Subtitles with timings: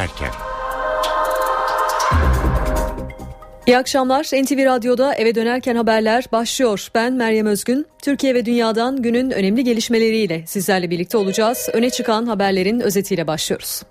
[0.00, 0.30] dönerken.
[3.66, 4.24] İyi akşamlar.
[4.24, 6.88] NTV Radyo'da eve dönerken haberler başlıyor.
[6.94, 7.86] Ben Meryem Özgün.
[8.02, 11.68] Türkiye ve dünyadan günün önemli gelişmeleriyle sizlerle birlikte olacağız.
[11.72, 13.82] Öne çıkan haberlerin özetiyle başlıyoruz.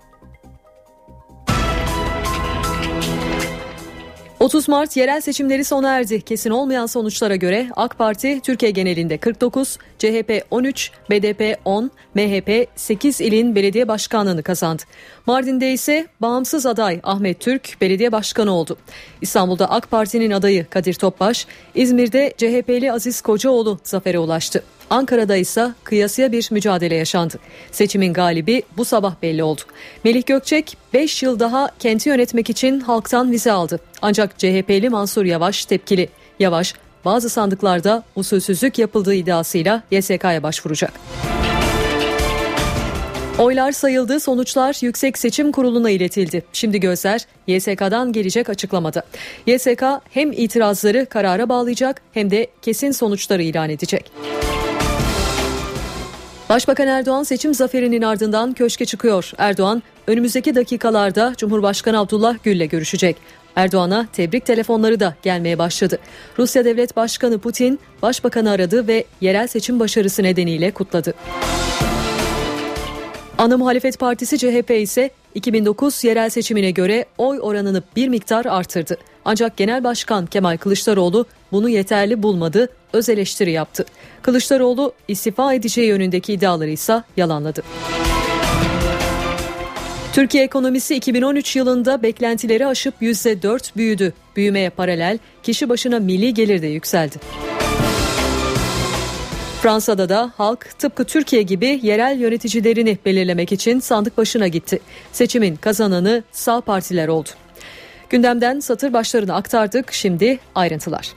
[4.40, 6.20] 30 Mart yerel seçimleri sona erdi.
[6.20, 13.20] Kesin olmayan sonuçlara göre AK Parti Türkiye genelinde 49, CHP 13, BDP 10, MHP 8
[13.20, 14.82] ilin belediye başkanlığını kazandı.
[15.26, 18.76] Mardin'de ise bağımsız aday Ahmet Türk belediye başkanı oldu.
[19.20, 24.64] İstanbul'da AK Parti'nin adayı Kadir Topbaş, İzmir'de CHP'li Aziz Kocaoğlu zafere ulaştı.
[24.90, 27.38] Ankara'da ise kıyasıya bir mücadele yaşandı.
[27.72, 29.60] Seçimin galibi bu sabah belli oldu.
[30.04, 33.80] Melih Gökçek 5 yıl daha kenti yönetmek için halktan vize aldı.
[34.02, 36.08] Ancak CHP'li Mansur Yavaş tepkili.
[36.38, 40.92] Yavaş bazı sandıklarda usulsüzlük yapıldığı iddiasıyla YSK'ya başvuracak.
[43.38, 46.42] Oylar sayıldı, sonuçlar Yüksek Seçim Kurulu'na iletildi.
[46.52, 49.02] Şimdi gözler YSK'dan gelecek açıklamada.
[49.46, 54.12] YSK hem itirazları karara bağlayacak hem de kesin sonuçları ilan edecek.
[56.50, 59.32] Başbakan Erdoğan seçim zaferinin ardından köşke çıkıyor.
[59.38, 63.16] Erdoğan önümüzdeki dakikalarda Cumhurbaşkanı Abdullah Gül'le görüşecek.
[63.56, 65.98] Erdoğan'a tebrik telefonları da gelmeye başladı.
[66.38, 71.14] Rusya Devlet Başkanı Putin başbakanı aradı ve yerel seçim başarısı nedeniyle kutladı.
[73.38, 78.96] Ana muhalefet partisi CHP ise 2009 yerel seçimine göre oy oranını bir miktar artırdı.
[79.24, 83.84] Ancak Genel Başkan Kemal Kılıçdaroğlu bunu yeterli bulmadı, öz eleştiri yaptı.
[84.22, 87.62] Kılıçdaroğlu istifa edeceği yönündeki iddiaları ise yalanladı.
[90.12, 94.12] Türkiye ekonomisi 2013 yılında beklentileri aşıp %4 büyüdü.
[94.36, 97.16] Büyümeye paralel kişi başına milli gelir de yükseldi.
[99.62, 104.80] Fransa'da da halk tıpkı Türkiye gibi yerel yöneticilerini belirlemek için sandık başına gitti.
[105.12, 107.28] Seçimin kazananı sağ partiler oldu.
[108.10, 109.92] Gündemden satır başlarını aktardık.
[109.92, 111.14] Şimdi ayrıntılar.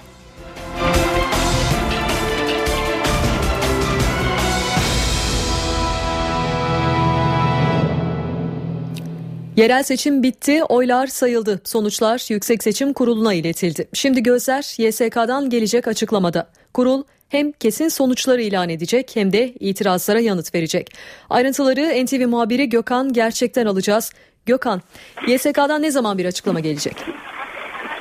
[9.55, 11.61] Yerel seçim bitti, oylar sayıldı.
[11.63, 13.87] Sonuçlar Yüksek Seçim Kurulu'na iletildi.
[13.93, 16.49] Şimdi gözler YSK'dan gelecek açıklamada.
[16.73, 20.89] Kurul hem kesin sonuçları ilan edecek hem de itirazlara yanıt verecek.
[21.29, 24.11] Ayrıntıları NTV muhabiri Gökhan Gerçek'ten alacağız.
[24.45, 24.81] Gökhan,
[25.27, 26.95] YSK'dan ne zaman bir açıklama gelecek?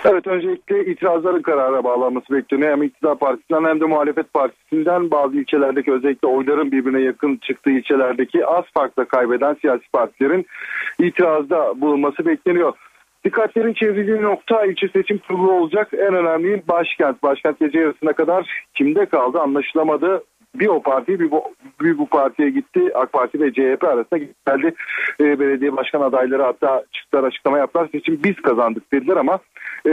[0.05, 2.71] Evet öncelikle itirazların karara bağlanması bekleniyor.
[2.71, 8.47] Hem iktidar partisinden hem de muhalefet partisinden bazı ilçelerdeki özellikle oyların birbirine yakın çıktığı ilçelerdeki
[8.47, 10.47] az farkla kaybeden siyasi partilerin
[10.99, 12.73] itirazda bulunması bekleniyor.
[13.25, 15.89] Dikkatlerin çevrildiği nokta ilçe seçim kurulu olacak.
[15.93, 17.23] En önemli başkent.
[17.23, 20.25] Başkent gece yarısına kadar kimde kaldı anlaşılamadı
[20.55, 21.45] bir o parti bir bu,
[21.81, 22.91] bir bu partiye gitti.
[22.95, 24.75] AK Parti ve CHP arasında geldi.
[25.21, 27.89] E, belediye başkan adayları hatta çıktılar açıklama yaptılar.
[27.93, 29.39] Seçim biz kazandık dediler ama
[29.87, 29.93] e,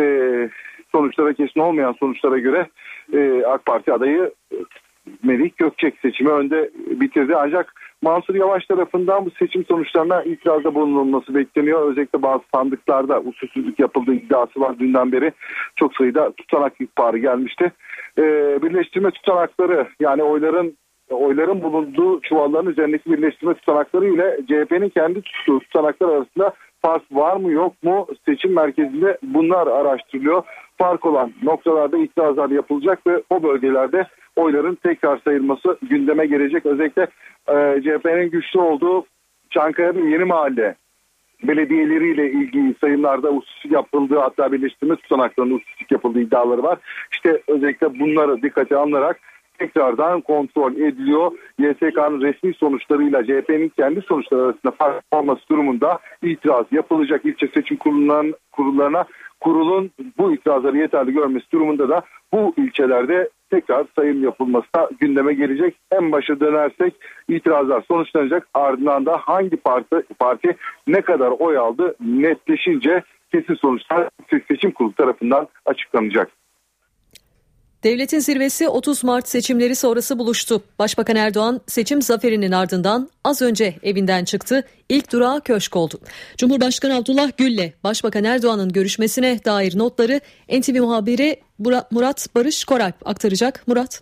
[0.92, 2.68] sonuçlara kesin olmayan sonuçlara göre
[3.14, 4.32] e, AK Parti adayı
[5.24, 7.36] Melih Gökçek seçimi önde bitirdi.
[7.36, 11.92] Ancak Mansur Yavaş tarafından bu seçim sonuçlarına itirazda bulunulması bekleniyor.
[11.92, 15.32] Özellikle bazı sandıklarda usulsüzlük yapıldığı iddiası var dünden beri.
[15.76, 17.72] Çok sayıda tutanak ihbarı gelmişti.
[18.18, 20.78] Ee, birleştirme tutanakları yani oyların
[21.10, 27.52] oyların bulunduğu çuvalların üzerindeki birleştirme tutanakları ile CHP'nin kendi tuttuğu tutanaklar arasında fark var mı
[27.52, 30.44] yok mu seçim merkezinde bunlar araştırılıyor.
[30.78, 36.66] Fark olan noktalarda itirazlar yapılacak ve o bölgelerde oyların tekrar sayılması gündeme gelecek.
[36.66, 37.08] Özellikle
[37.48, 39.06] e, CHP'nin güçlü olduğu
[39.50, 40.76] Çankaya'nın yeni mahalle
[41.44, 46.80] belediyeleriyle ilgili sayımlarda usulsüzlük yapıldığı hatta birleştirme tutanaklarının usulsüzlük yapıldığı iddiaları var.
[47.12, 49.20] İşte özellikle bunları dikkate alınarak
[49.60, 51.32] tekrardan kontrol ediliyor.
[51.60, 57.78] YSK'nın resmi sonuçlarıyla CHP'nin kendi sonuçları arasında fark olması durumunda itiraz yapılacak ilçe seçim
[58.52, 59.06] kurullarına
[59.40, 62.02] kurulun bu itirazları yeterli görmesi durumunda da
[62.34, 65.76] bu ilçelerde tekrar sayım yapılması da gündeme gelecek.
[65.92, 66.94] En başa dönersek
[67.30, 68.48] itirazlar sonuçlanacak.
[68.54, 70.56] Ardından da hangi parti, parti
[70.88, 74.10] ne kadar oy aldı netleşince kesin sonuçlar
[74.48, 76.39] seçim kurulu tarafından açıklanacak.
[77.84, 80.62] Devletin zirvesi 30 Mart seçimleri sonrası buluştu.
[80.80, 84.68] Başbakan Erdoğan seçim zaferinin ardından az önce evinden çıktı.
[84.90, 85.96] İlk durağı köşk oldu.
[86.38, 91.36] Cumhurbaşkanı Abdullah Gül'le Başbakan Erdoğan'ın görüşmesine dair notları NTV muhabiri
[91.92, 93.68] Murat Barış Koralp aktaracak.
[93.68, 94.02] Murat.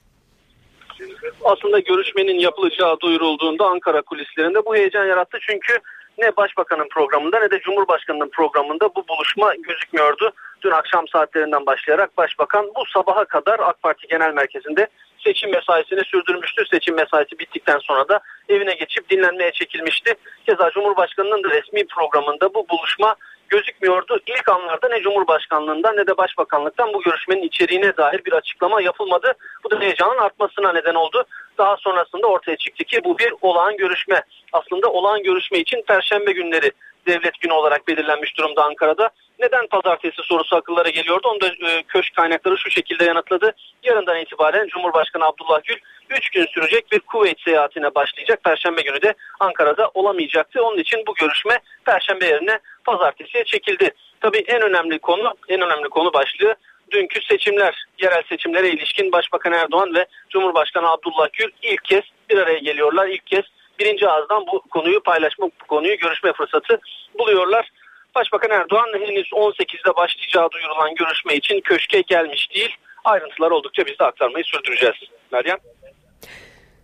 [1.44, 5.38] Aslında görüşmenin yapılacağı duyurulduğunda Ankara kulislerinde bu heyecan yarattı.
[5.50, 5.74] Çünkü
[6.18, 10.34] ne Başbakanın programında ne de Cumhurbaşkanının programında bu buluşma gözükmüyordu.
[10.62, 14.88] Dün akşam saatlerinden başlayarak Başbakan bu sabaha kadar AK Parti Genel Merkezi'nde
[15.24, 16.64] seçim mesaisini sürdürmüştü.
[16.72, 18.20] Seçim mesaisi bittikten sonra da
[18.50, 20.14] evine geçip dinlenmeye çekilmişti.
[20.46, 23.16] Keza Cumhurbaşkanı'nın da resmi programında bu buluşma
[23.50, 24.20] gözükmüyordu.
[24.28, 29.34] İlk anlarda ne Cumhurbaşkanlığından ne de Başbakanlıktan bu görüşmenin içeriğine dair bir açıklama yapılmadı.
[29.64, 31.26] Bu da heyecanın artmasına neden oldu.
[31.58, 34.22] Daha sonrasında ortaya çıktı ki bu bir olağan görüşme.
[34.54, 36.72] Aslında olağan görüşme için Perşembe günleri
[37.08, 39.10] devlet günü olarak belirlenmiş durumda Ankara'da.
[39.40, 41.28] Neden pazartesi sorusu akıllara geliyordu?
[41.28, 43.56] Onu da e, köşk kaynakları şu şekilde yanıtladı.
[43.84, 45.78] Yarından itibaren Cumhurbaşkanı Abdullah Gül
[46.10, 48.44] 3 gün sürecek bir kuvvet seyahatine başlayacak.
[48.44, 50.64] Perşembe günü de Ankara'da olamayacaktı.
[50.64, 53.92] Onun için bu görüşme Perşembe yerine pazartesiye çekildi.
[54.22, 56.56] Tabii en önemli konu, en önemli konu başlığı
[56.92, 62.60] dünkü seçimler, yerel seçimlere ilişkin Başbakan Erdoğan ve Cumhurbaşkanı Abdullah Gül ilk kez bir araya
[62.60, 63.08] geliyorlar.
[63.08, 63.44] İlk kez
[63.80, 66.80] birinci ağızdan bu konuyu paylaşma, bu konuyu görüşme fırsatı
[67.20, 67.72] buluyorlar.
[68.16, 72.76] Başbakan Erdoğan henüz 18'de başlayacağı duyurulan görüşme için köşke gelmiş değil.
[73.04, 74.96] Ayrıntılar oldukça biz de aktarmayı sürdüreceğiz.
[75.32, 75.58] Meryem.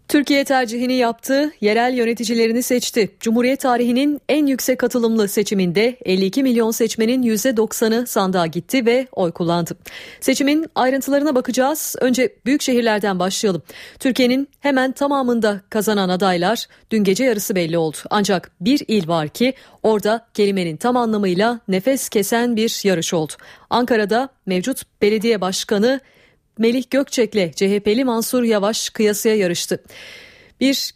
[0.08, 3.12] Türkiye tercihini yaptı, yerel yöneticilerini seçti.
[3.20, 9.78] Cumhuriyet tarihinin en yüksek katılımlı seçiminde 52 milyon seçmenin %90'ı sandığa gitti ve oy kullandı.
[10.22, 11.96] Seçimin ayrıntılarına bakacağız.
[12.02, 13.62] Önce büyük şehirlerden başlayalım.
[14.00, 17.98] Türkiye'nin hemen tamamında kazanan adaylar dün gece yarısı belli oldu.
[18.10, 19.54] Ancak bir il var ki
[19.84, 23.34] orada kelimenin tam anlamıyla nefes kesen bir yarış oldu.
[23.70, 26.00] Ankara'da mevcut belediye başkanı
[26.58, 29.84] Melih Gökçek'le CHP'li Mansur Yavaş kıyasıya yarıştı.
[30.60, 30.94] Bir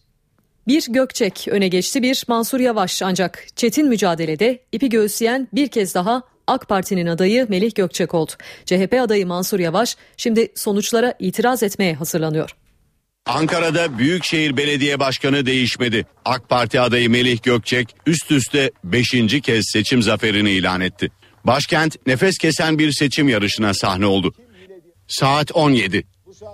[0.67, 6.23] bir Gökçek öne geçti bir Mansur Yavaş ancak çetin mücadelede ipi göğüsleyen bir kez daha
[6.47, 8.31] AK Parti'nin adayı Melih Gökçek oldu.
[8.65, 12.55] CHP adayı Mansur Yavaş şimdi sonuçlara itiraz etmeye hazırlanıyor.
[13.25, 16.05] Ankara'da Büyükşehir Belediye Başkanı değişmedi.
[16.25, 19.41] AK Parti adayı Melih Gökçek üst üste 5.
[19.43, 21.11] kez seçim zaferini ilan etti.
[21.43, 24.33] Başkent nefes kesen bir seçim yarışına sahne oldu.
[25.07, 26.03] Saat 17.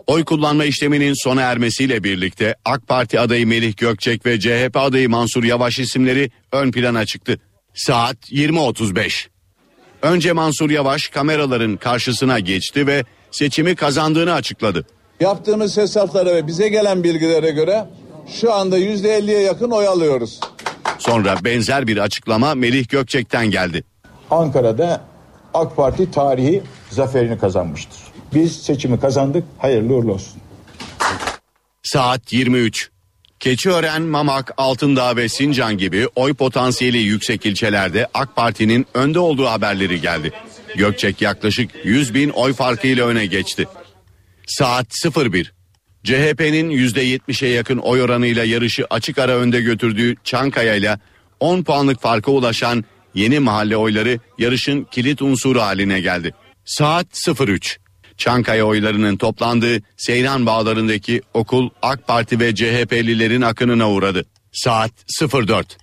[0.07, 5.43] Oy kullanma işleminin sona ermesiyle birlikte AK Parti adayı Melih Gökçek ve CHP adayı Mansur
[5.43, 7.39] Yavaş isimleri ön plana çıktı.
[7.73, 9.27] Saat 20.35.
[10.01, 14.85] Önce Mansur Yavaş kameraların karşısına geçti ve seçimi kazandığını açıkladı.
[15.19, 17.85] Yaptığımız hesaplara ve bize gelen bilgilere göre
[18.41, 20.39] şu anda %50'ye yakın oy alıyoruz.
[20.99, 23.83] Sonra benzer bir açıklama Melih Gökçek'ten geldi.
[24.31, 25.01] Ankara'da
[25.53, 27.99] AK Parti tarihi zaferini kazanmıştır.
[28.33, 29.43] Biz seçimi kazandık.
[29.57, 30.33] Hayırlı uğurlu olsun.
[31.83, 32.89] Saat 23.
[33.39, 40.01] Keçiören, Mamak, Altındağ ve Sincan gibi oy potansiyeli yüksek ilçelerde AK Parti'nin önde olduğu haberleri
[40.01, 40.31] geldi.
[40.75, 43.67] Gökçek yaklaşık 100 bin oy farkıyla öne geçti.
[44.47, 45.53] Saat 01.
[46.03, 50.99] CHP'nin %70'e yakın oy oranıyla yarışı açık ara önde götürdüğü Çankaya ile
[51.39, 52.85] 10 puanlık farka ulaşan
[53.15, 56.33] yeni mahalle oyları yarışın kilit unsuru haline geldi.
[56.65, 57.07] Saat
[57.39, 57.79] 03.
[58.17, 64.25] Çankaya oylarının toplandığı Seyran Bağları'ndaki okul AK Parti ve CHP'lilerin akınına uğradı.
[64.51, 64.91] Saat
[65.47, 65.77] 04.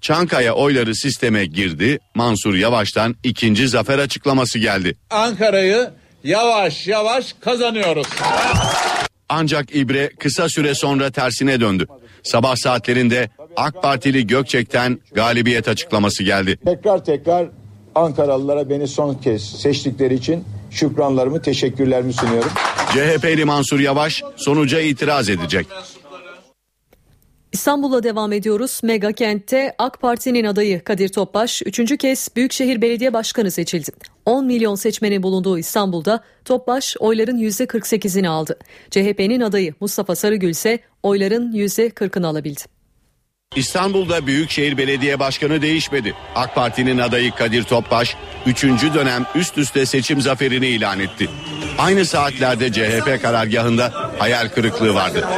[0.00, 1.98] Çankaya oyları sisteme girdi.
[2.14, 4.96] Mansur Yavaş'tan ikinci zafer açıklaması geldi.
[5.10, 5.90] Ankara'yı
[6.24, 8.06] yavaş yavaş kazanıyoruz.
[9.28, 11.86] Ancak ibre kısa süre sonra tersine döndü.
[12.22, 16.58] Sabah saatlerinde AK Partili Gökçek'ten galibiyet açıklaması geldi.
[16.64, 17.48] Tekrar tekrar
[17.96, 22.50] Ankaralılara beni son kez seçtikleri için şükranlarımı, teşekkürlerimi sunuyorum.
[22.92, 25.66] CHP'li Mansur Yavaş sonuca itiraz edecek.
[27.52, 28.80] İstanbul'la devam ediyoruz.
[28.82, 33.90] Mega kentte AK Parti'nin adayı Kadir Topbaş üçüncü kez Büyükşehir Belediye Başkanı seçildi.
[34.24, 38.58] 10 milyon seçmenin bulunduğu İstanbul'da Topbaş oyların %48'ini aldı.
[38.90, 42.75] CHP'nin adayı Mustafa Sarıgül ise oyların %40'ını alabildi.
[43.70, 46.14] İstanbul'da Büyükşehir Belediye Başkanı değişmedi.
[46.34, 48.62] AK Parti'nin adayı Kadir Topbaş 3.
[48.64, 51.28] dönem üst üste seçim zaferini ilan etti.
[51.78, 55.28] Aynı saatlerde CHP karargahında hayal kırıklığı vardı.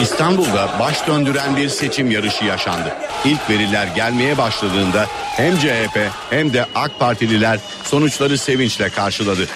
[0.00, 2.94] İstanbul'da baş döndüren bir seçim yarışı yaşandı.
[3.24, 5.98] İlk veriler gelmeye başladığında hem CHP
[6.30, 9.48] hem de AK Partililer sonuçları sevinçle karşıladı.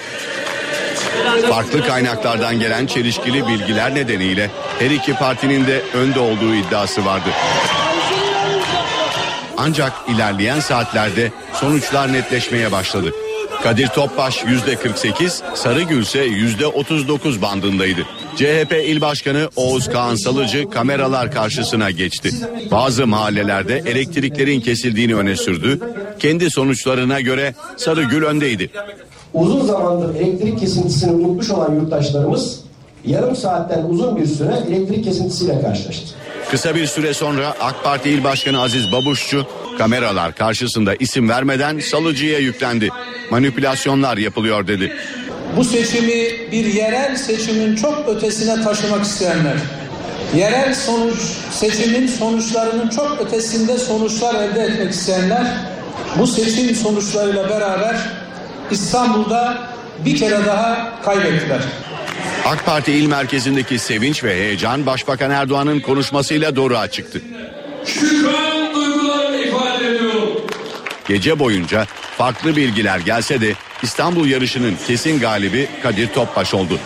[1.49, 7.29] Farklı kaynaklardan gelen çelişkili bilgiler nedeniyle her iki partinin de önde olduğu iddiası vardı.
[9.57, 13.13] Ancak ilerleyen saatlerde sonuçlar netleşmeye başladı.
[13.63, 18.01] Kadir Topbaş %48, Sarıgül ise %39 bandındaydı.
[18.37, 22.31] CHP İl Başkanı Oğuz Kağan Salıcı kameralar karşısına geçti.
[22.71, 25.81] Bazı mahallelerde elektriklerin kesildiğini öne sürdü.
[26.19, 28.71] Kendi sonuçlarına göre Sarıgül öndeydi.
[29.35, 32.68] Uzun zamandır elektrik kesintisini unutmuş olan yurttaşlarımız
[33.09, 36.15] yarım saatten uzun bir süre elektrik kesintisiyle karşılaştı.
[36.51, 39.47] Kısa bir süre sonra AK Parti İl Başkanı Aziz Babuşçu
[39.79, 42.89] kameralar karşısında isim vermeden salıcıya yüklendi.
[43.31, 44.93] Manipülasyonlar yapılıyor dedi.
[45.57, 49.57] Bu seçimi bir yerel seçimin çok ötesine taşımak isteyenler,
[50.37, 51.19] yerel sonuç
[51.51, 55.47] seçimin sonuçlarının çok ötesinde sonuçlar elde etmek isteyenler
[56.19, 57.97] bu seçim sonuçlarıyla beraber
[58.71, 59.59] İstanbul'da
[60.05, 61.61] bir kere daha kaybettiler.
[62.47, 67.23] AK Parti il merkezindeki sevinç ve heyecan Başbakan Erdoğan'ın konuşmasıyla doğruğa çıktı.
[67.85, 70.29] Şükran duygularımı ifade ediyorum.
[71.09, 71.87] Gece boyunca
[72.19, 76.79] farklı bilgiler gelse de İstanbul yarışının kesin galibi Kadir Topbaş oldu.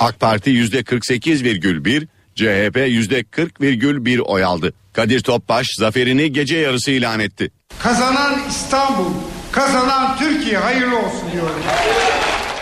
[0.00, 4.72] AK Parti %48,1, CHP %40,1 oy aldı.
[4.92, 7.50] Kadir Topbaş zaferini gece yarısı ilan etti.
[7.82, 9.10] Kazanan İstanbul,
[9.52, 11.62] kazanan Türkiye hayırlı olsun diyorum.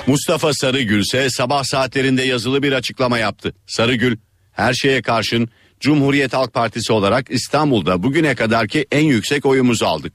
[0.09, 3.55] Mustafa Sarıgül ise sabah saatlerinde yazılı bir açıklama yaptı.
[3.67, 4.17] Sarıgül
[4.53, 5.49] her şeye karşın
[5.81, 10.12] Cumhuriyet Halk Partisi olarak İstanbul'da bugüne kadarki en yüksek oyumuzu aldık.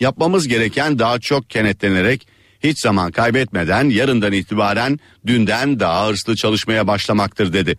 [0.00, 2.28] Yapmamız gereken daha çok kenetlenerek
[2.60, 7.78] hiç zaman kaybetmeden yarından itibaren dünden daha hırslı çalışmaya başlamaktır dedi.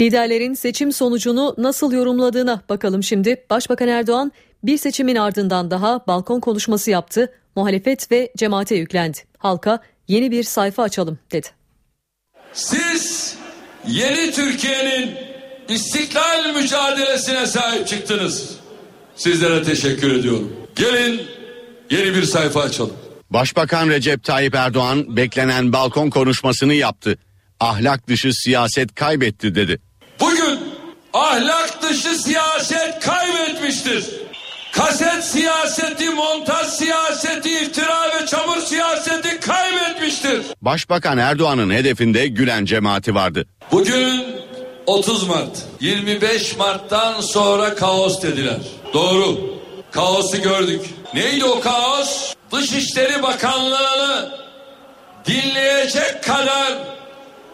[0.00, 3.44] Liderlerin seçim sonucunu nasıl yorumladığına bakalım şimdi.
[3.50, 4.32] Başbakan Erdoğan
[4.64, 7.32] bir seçimin ardından daha balkon konuşması yaptı.
[7.56, 9.18] Muhalefet ve cemaate yüklendi.
[9.38, 11.48] Halka yeni bir sayfa açalım dedi.
[12.52, 13.36] Siz
[13.86, 15.14] yeni Türkiye'nin
[15.68, 18.50] istiklal mücadelesine sahip çıktınız.
[19.16, 20.52] Sizlere teşekkür ediyorum.
[20.76, 21.22] Gelin
[21.90, 22.96] yeni bir sayfa açalım.
[23.30, 27.18] Başbakan Recep Tayyip Erdoğan beklenen balkon konuşmasını yaptı.
[27.60, 29.80] Ahlak dışı siyaset kaybetti dedi.
[30.20, 30.60] Bugün
[31.12, 34.04] ahlak dışı siyaset kaybetmiştir.
[34.72, 39.09] Kaset siyaseti, montaj siyaseti, iftira ve çamur siyaseti
[40.30, 40.56] kaybetmiştir.
[40.62, 43.46] Başbakan Erdoğan'ın hedefinde Gülen cemaati vardı.
[43.72, 44.24] Bugün
[44.86, 45.64] 30 Mart.
[45.80, 48.58] 25 Mart'tan sonra kaos dediler.
[48.94, 49.60] Doğru.
[49.90, 50.80] Kaosu gördük.
[51.14, 52.34] Neydi o kaos?
[52.52, 54.30] Dışişleri Bakanlığı'nı
[55.26, 56.78] dinleyecek kadar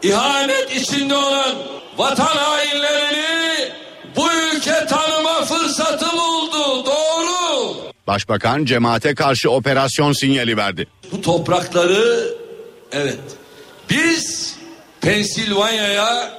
[0.03, 1.55] ihanet içinde olan
[1.99, 3.69] vatan hainlerini
[4.17, 6.87] bu ülke tanıma fırsatı buldu.
[6.87, 7.77] Doğru.
[8.07, 10.87] Başbakan cemaate karşı operasyon sinyali verdi.
[11.13, 12.37] Bu toprakları
[12.93, 13.19] evet
[13.91, 14.57] biz
[15.01, 16.31] Pensilvanya'ya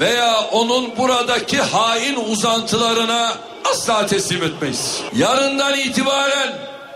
[0.00, 3.34] veya onun buradaki hain uzantılarına
[3.70, 5.00] asla teslim etmeyiz.
[5.16, 6.52] Yarından itibaren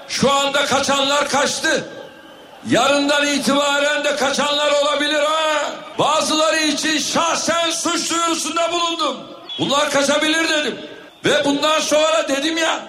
[0.08, 1.88] şu anda kaçanlar kaçtı.
[2.70, 5.72] Yarından itibaren de kaçanlar olabilir ha.
[5.98, 9.16] Bazıları için şahsen suç duyurusunda bulundum.
[9.58, 10.78] Bunlar kaçabilir dedim.
[11.24, 12.80] Ve bundan sonra dedim ya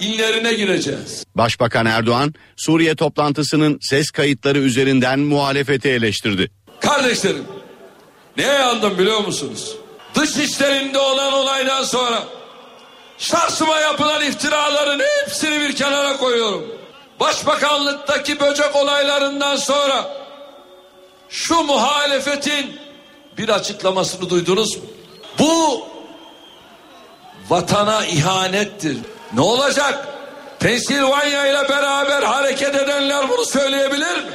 [0.00, 1.24] inlerine gireceğiz.
[1.34, 6.50] Başbakan Erdoğan Suriye toplantısının ses kayıtları üzerinden muhalefeti eleştirdi.
[6.80, 7.44] Kardeşlerim
[8.36, 9.76] neye yandım biliyor musunuz?
[10.14, 12.24] Dış işlerinde olan olaydan sonra
[13.18, 16.64] şahsıma yapılan iftiraların hepsini bir kenara koyuyorum.
[17.20, 20.16] Başbakanlıktaki böcek olaylarından sonra
[21.28, 22.76] şu muhalefetin
[23.38, 24.82] bir açıklamasını duydunuz mu?
[25.38, 25.84] Bu
[27.48, 28.96] vatana ihanettir.
[29.34, 30.08] Ne olacak?
[30.60, 34.30] Pensilvanya ile beraber hareket edenler bunu söyleyebilir mi?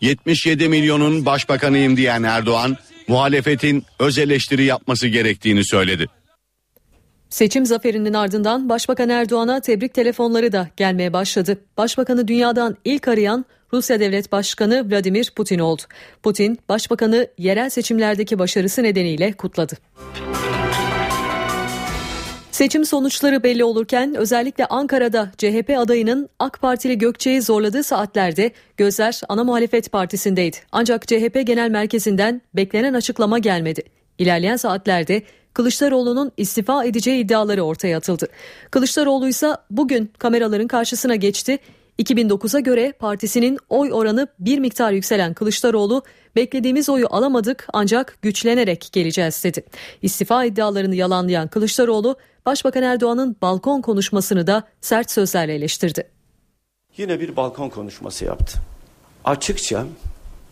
[0.00, 2.76] 77 milyonun başbakanıyım diyen Erdoğan
[3.08, 6.06] muhalefetin öz eleştiri yapması gerektiğini söyledi.
[7.30, 11.58] Seçim zaferinin ardından Başbakan Erdoğan'a tebrik telefonları da gelmeye başladı.
[11.76, 15.82] Başbakanı dünyadan ilk arayan Rusya Devlet Başkanı Vladimir Putin oldu.
[16.22, 19.74] Putin, Başbakanı yerel seçimlerdeki başarısı nedeniyle kutladı.
[22.58, 29.44] Seçim sonuçları belli olurken özellikle Ankara'da CHP adayının AK Partili Gökçe'yi zorladığı saatlerde gözler ana
[29.44, 30.56] muhalefet partisindeydi.
[30.72, 33.82] Ancak CHP Genel Merkezi'nden beklenen açıklama gelmedi.
[34.18, 35.22] İlerleyen saatlerde
[35.54, 38.26] Kılıçdaroğlu'nun istifa edeceği iddiaları ortaya atıldı.
[38.70, 41.58] Kılıçdaroğlu ise bugün kameraların karşısına geçti.
[41.98, 46.02] 2009'a göre partisinin oy oranı bir miktar yükselen Kılıçdaroğlu
[46.36, 49.64] beklediğimiz oyu alamadık ancak güçlenerek geleceğiz dedi.
[50.02, 56.08] İstifa iddialarını yalanlayan Kılıçdaroğlu Başbakan Erdoğan'ın balkon konuşmasını da sert sözlerle eleştirdi.
[56.96, 58.58] Yine bir balkon konuşması yaptı.
[59.24, 59.86] Açıkça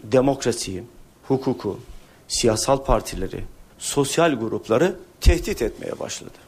[0.04, 0.82] demokrasiyi,
[1.28, 1.80] hukuku,
[2.28, 3.44] siyasal partileri,
[3.78, 6.38] sosyal grupları tehdit etmeye başladı.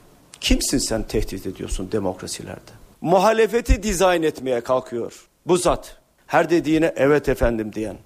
[0.40, 2.77] Kimsin sen tehdit ediyorsun demokrasilerde?
[3.00, 5.28] Muhalefeti dizayn etmeye kalkıyor.
[5.46, 7.96] Bu zat her dediğine evet efendim diyen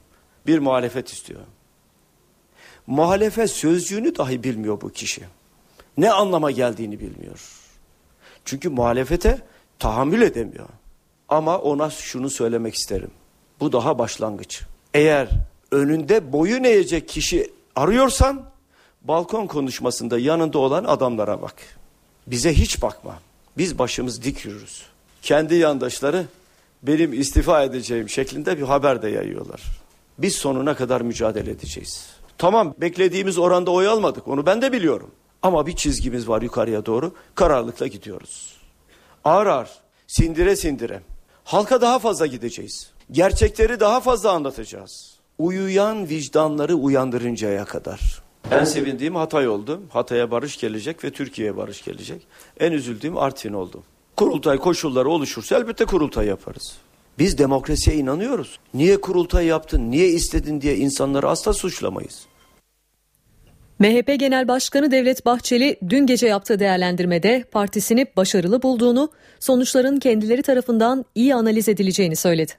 [0.46, 1.40] bir muhalefet istiyor.
[2.86, 5.22] Muhalefet sözcüğünü dahi bilmiyor bu kişi.
[5.96, 7.40] Ne anlama geldiğini bilmiyor.
[8.44, 9.38] Çünkü muhalefete
[9.78, 10.68] tahammül edemiyor.
[11.28, 13.10] Ama ona şunu söylemek isterim.
[13.60, 14.62] Bu daha başlangıç.
[14.94, 15.28] Eğer
[15.70, 18.42] önünde boyun eğecek kişi arıyorsan
[19.02, 21.54] balkon konuşmasında yanında olan adamlara bak.
[22.26, 23.18] Bize hiç bakma.
[23.56, 24.82] Biz başımız dik yürürüz.
[25.22, 26.26] Kendi yandaşları
[26.82, 29.62] benim istifa edeceğim şeklinde bir haber de yayıyorlar.
[30.18, 32.06] Biz sonuna kadar mücadele edeceğiz.
[32.38, 35.10] Tamam beklediğimiz oranda oy almadık onu ben de biliyorum.
[35.42, 38.56] Ama bir çizgimiz var yukarıya doğru kararlılıkla gidiyoruz.
[39.24, 39.68] Ağır ağır
[40.06, 41.00] sindire sindire
[41.44, 42.90] halka daha fazla gideceğiz.
[43.10, 45.18] Gerçekleri daha fazla anlatacağız.
[45.38, 48.22] Uyuyan vicdanları uyandırıncaya kadar.
[48.50, 49.82] En sevindiğim Hatay oldu.
[49.90, 52.26] Hatay'a barış gelecek ve Türkiye'ye barış gelecek.
[52.60, 53.82] En üzüldüğüm Artvin oldu.
[54.16, 56.76] Kurultay koşulları oluşursa elbette kurultay yaparız.
[57.18, 58.58] Biz demokrasiye inanıyoruz.
[58.74, 62.26] Niye kurultay yaptın, niye istedin diye insanları asla suçlamayız.
[63.78, 71.04] MHP Genel Başkanı Devlet Bahçeli dün gece yaptığı değerlendirmede partisini başarılı bulduğunu, sonuçların kendileri tarafından
[71.14, 72.52] iyi analiz edileceğini söyledi.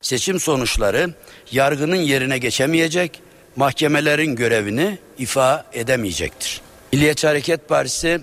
[0.00, 1.14] Seçim sonuçları
[1.52, 3.22] yargının yerine geçemeyecek,
[3.56, 6.60] mahkemelerin görevini ifa edemeyecektir.
[6.92, 8.20] Milliyetçi Hareket Partisi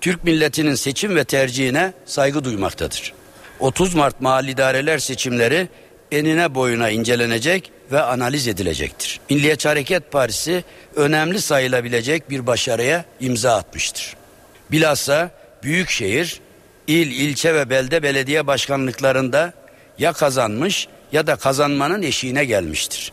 [0.00, 3.12] Türk milletinin seçim ve tercihine saygı duymaktadır.
[3.60, 5.68] 30 Mart mahalli idareler seçimleri
[6.12, 9.20] enine boyuna incelenecek ve analiz edilecektir.
[9.30, 10.64] Milliyetçi Hareket Partisi
[10.96, 14.16] önemli sayılabilecek bir başarıya imza atmıştır.
[14.70, 15.30] Bilhassa
[15.62, 16.40] büyükşehir,
[16.86, 19.52] il, ilçe ve belde belediye başkanlıklarında
[19.98, 23.12] ya kazanmış ya da kazanmanın eşiğine gelmiştir.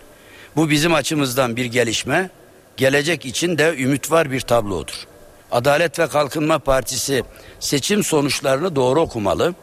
[0.56, 2.30] Bu bizim açımızdan bir gelişme,
[2.78, 5.08] gelecek için de ümit var bir tablodur.
[5.52, 7.24] Adalet ve Kalkınma Partisi
[7.60, 9.56] seçim sonuçlarını doğru okumalı.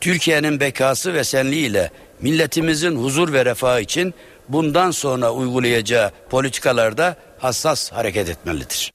[0.00, 4.14] Türkiye'nin bekası ve senliğiyle milletimizin huzur ve refahı için
[4.48, 8.92] bundan sonra uygulayacağı politikalarda hassas hareket etmelidir.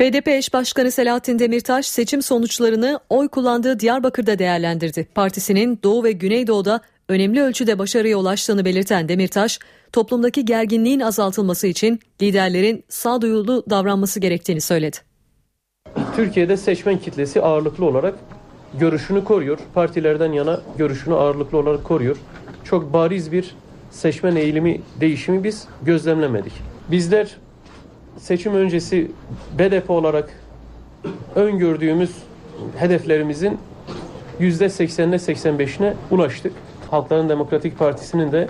[0.00, 5.08] BDP eş başkanı Selahattin Demirtaş seçim sonuçlarını oy kullandığı Diyarbakır'da değerlendirdi.
[5.14, 9.58] Partisinin Doğu ve Güneydoğu'da önemli ölçüde başarıya ulaştığını belirten Demirtaş,
[9.92, 14.96] toplumdaki gerginliğin azaltılması için liderlerin sağduyulu davranması gerektiğini söyledi.
[16.16, 18.14] Türkiye'de seçmen kitlesi ağırlıklı olarak
[18.80, 19.58] görüşünü koruyor.
[19.74, 22.16] Partilerden yana görüşünü ağırlıklı olarak koruyor.
[22.64, 23.54] Çok bariz bir
[23.90, 26.52] seçmen eğilimi değişimi biz gözlemlemedik.
[26.90, 27.36] Bizler
[28.18, 29.10] seçim öncesi
[29.58, 30.30] BDP olarak
[31.34, 32.10] öngördüğümüz
[32.76, 33.58] hedeflerimizin
[34.40, 36.52] %80'ine 85'ine ulaştık.
[36.94, 38.48] Halkların Demokratik Partisi'nin de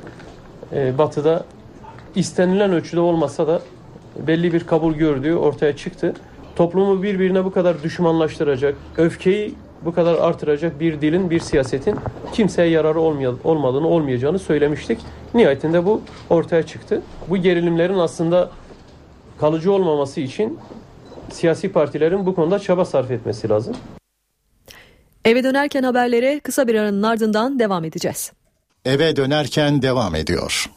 [0.72, 1.44] e, batıda
[2.14, 3.60] istenilen ölçüde olmasa da
[4.26, 6.14] belli bir kabul gördüğü ortaya çıktı.
[6.56, 9.54] Toplumu birbirine bu kadar düşmanlaştıracak, öfkeyi
[9.84, 11.96] bu kadar artıracak bir dilin, bir siyasetin
[12.32, 13.00] kimseye yararı
[13.44, 14.98] olmadığını, olmayacağını söylemiştik.
[15.34, 17.02] Nihayetinde bu ortaya çıktı.
[17.28, 18.50] Bu gerilimlerin aslında
[19.40, 20.58] kalıcı olmaması için
[21.30, 23.76] siyasi partilerin bu konuda çaba sarf etmesi lazım.
[25.24, 28.32] Eve dönerken haberlere kısa bir aranın ardından devam edeceğiz.
[28.84, 30.70] Eve dönerken devam ediyor.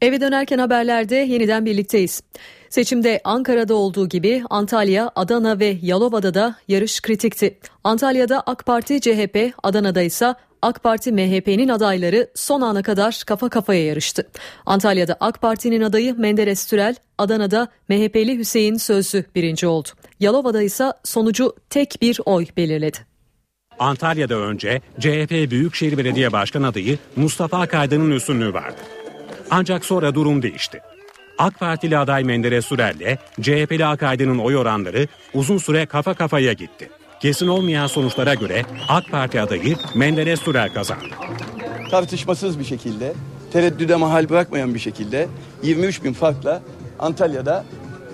[0.00, 2.22] Eve dönerken haberlerde yeniden birlikteyiz.
[2.68, 7.58] Seçimde Ankara'da olduğu gibi Antalya, Adana ve Yalova'da da yarış kritikti.
[7.84, 13.84] Antalya'da AK Parti CHP, Adana'da ise AK Parti MHP'nin adayları son ana kadar kafa kafaya
[13.84, 14.28] yarıştı.
[14.66, 19.88] Antalya'da AK Parti'nin adayı Menderes Türel, Adana'da MHP'li Hüseyin Sözlü birinci oldu.
[20.20, 23.09] Yalova'da ise sonucu tek bir oy belirledi.
[23.80, 28.76] Antalya'da önce CHP Büyükşehir Belediye Başkan adayı Mustafa Kaydın'ın üstünlüğü vardı.
[29.50, 30.80] Ancak sonra durum değişti.
[31.38, 36.90] AK Partili aday Menderes Sürer'le CHP'li Akaydın'ın oy oranları uzun süre kafa kafaya gitti.
[37.20, 41.04] Kesin olmayan sonuçlara göre AK Parti adayı Menderes Sürer kazandı.
[41.90, 43.12] Tartışmasız bir şekilde,
[43.52, 45.28] tereddüde mahal bırakmayan bir şekilde
[45.62, 46.62] 23 bin farkla
[46.98, 47.64] Antalya'da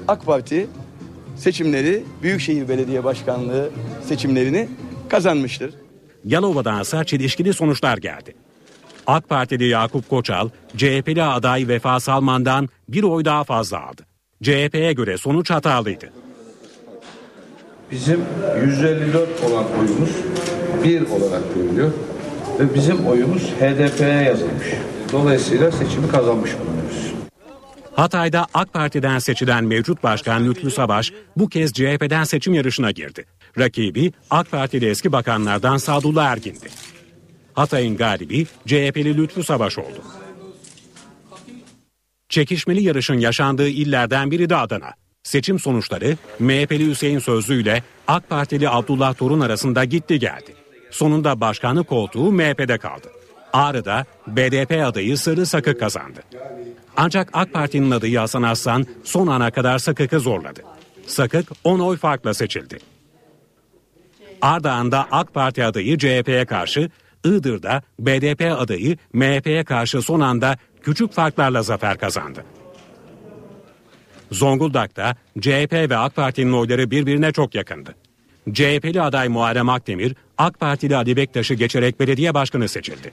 [0.09, 0.67] AK Parti
[1.37, 3.71] seçimleri, Büyükşehir Belediye Başkanlığı
[4.03, 4.69] seçimlerini
[5.11, 5.75] kazanmıştır.
[6.25, 8.35] Yalova'dan ise çelişkili sonuçlar geldi.
[9.07, 14.03] AK Partili Yakup Koçal, CHP'li aday Vefa Salman'dan bir oy daha fazla aldı.
[14.43, 16.13] CHP'ye göre sonuç hatalıydı.
[17.91, 18.21] Bizim
[18.65, 20.11] 154 olan oyumuz
[20.85, 21.93] bir olarak görülüyor
[22.61, 24.67] ve bizim oyumuz HDP'ye yazılmış.
[25.13, 27.16] Dolayısıyla seçimi kazanmış bulunuyoruz.
[27.97, 33.25] Hatay'da AK Parti'den seçilen mevcut başkan Lütfü Savaş bu kez CHP'den seçim yarışına girdi.
[33.59, 36.69] Rakibi AK Partili eski bakanlardan Sadullah Ergin'di.
[37.55, 40.03] Hatay'ın galibi CHP'li Lütfü Savaş oldu.
[42.29, 44.93] Çekişmeli yarışın yaşandığı illerden biri de Adana.
[45.23, 50.55] Seçim sonuçları MHP'li Hüseyin Sözlü ile AK Partili Abdullah Torun arasında gitti geldi.
[50.91, 53.09] Sonunda başkanlık koltuğu MHP'de kaldı.
[53.53, 56.21] Ağrı'da BDP adayı Sırrı Sakık kazandı.
[56.97, 60.61] Ancak AK Parti'nin adayı Hasan Aslan son ana kadar Sakık'ı zorladı.
[61.07, 62.79] Sakık 10 oy farkla seçildi.
[64.43, 66.91] Ardahan'da AK Parti adayı CHP'ye karşı,
[67.25, 72.45] Iğdır'da BDP adayı MHP'ye karşı son anda küçük farklarla zafer kazandı.
[74.33, 77.95] Zonguldak'ta CHP ve AK Parti'nin oyları birbirine çok yakındı.
[78.53, 83.13] CHP'li aday Muharrem Akdemir, AK Partili Ali Bektaş'ı geçerek belediye başkanı seçildi.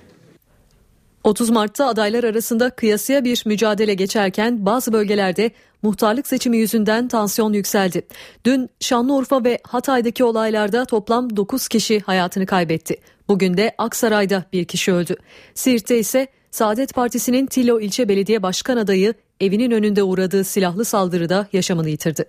[1.24, 8.08] 30 Mart'ta adaylar arasında kıyasıya bir mücadele geçerken bazı bölgelerde muhtarlık seçimi yüzünden tansiyon yükseldi.
[8.46, 12.96] Dün Şanlıurfa ve Hatay'daki olaylarda toplam 9 kişi hayatını kaybetti.
[13.28, 15.16] Bugün de Aksaray'da bir kişi öldü.
[15.54, 21.90] Siirt'te ise Saadet Partisi'nin Tilo ilçe belediye başkan adayı evinin önünde uğradığı silahlı saldırıda yaşamını
[21.90, 22.26] yitirdi.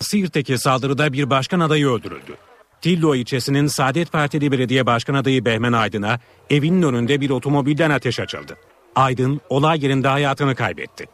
[0.00, 2.36] Siirt'teki saldırıda bir başkan adayı öldürüldü.
[2.82, 8.56] Tillo ilçesinin Saadet Partili Belediye Başkan adayı Behmen Aydın'a evinin önünde bir otomobilden ateş açıldı.
[8.94, 11.06] Aydın olay yerinde hayatını kaybetti.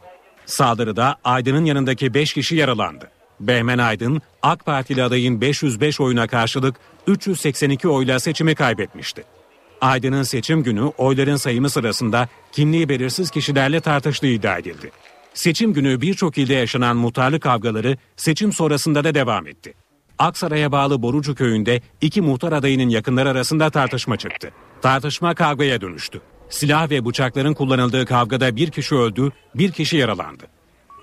[0.45, 3.11] Saldırıda Aydın'ın yanındaki 5 kişi yaralandı.
[3.39, 6.75] Behmen Aydın AK Partili adayın 505 oyuna karşılık
[7.07, 9.23] 382 oyla seçimi kaybetmişti.
[9.81, 14.91] Aydın'ın seçim günü oyların sayımı sırasında kimliği belirsiz kişilerle tartıştığı iddia edildi.
[15.33, 19.73] Seçim günü birçok ilde yaşanan muhtarlık kavgaları seçim sonrasında da devam etti.
[20.19, 24.51] Aksaray'a bağlı Borucu köyünde iki muhtar adayının yakınları arasında tartışma çıktı.
[24.81, 26.21] Tartışma kavgaya dönüştü.
[26.49, 30.43] Silah ve bıçakların kullanıldığı kavgada bir kişi öldü, bir kişi yaralandı.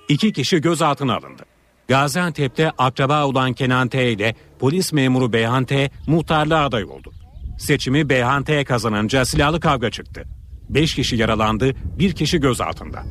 [0.09, 1.43] İki kişi gözaltına alındı.
[1.87, 7.13] Gaziantep'te akraba olan Kenan T ile polis memuru Beyhan T muhtarlığa aday oldu.
[7.59, 10.23] Seçimi Beyhan T kazanınca silahlı kavga çıktı.
[10.69, 13.03] Beş kişi yaralandı, bir kişi gözaltında.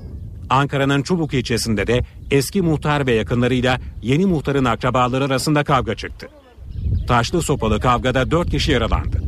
[0.51, 6.29] Ankara'nın Çubuk ilçesinde de eski muhtar ve yakınlarıyla yeni muhtarın akrabaları arasında kavga çıktı.
[7.09, 9.23] Taşlı sopalı kavgada 4 kişi yaralandı.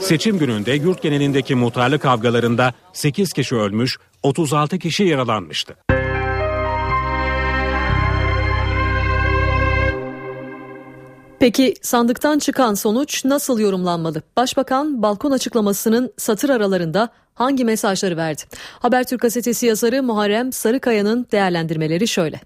[0.00, 5.76] Seçim gününde yurt genelindeki muhtarlık kavgalarında 8 kişi ölmüş, 36 kişi yaralanmıştı.
[11.40, 14.22] Peki sandıktan çıkan sonuç nasıl yorumlanmalı?
[14.36, 18.42] Başbakan balkon açıklamasının satır aralarında hangi mesajları verdi?
[18.78, 22.40] Habertürk gazetesi yazarı Muharrem Sarıkaya'nın değerlendirmeleri şöyle.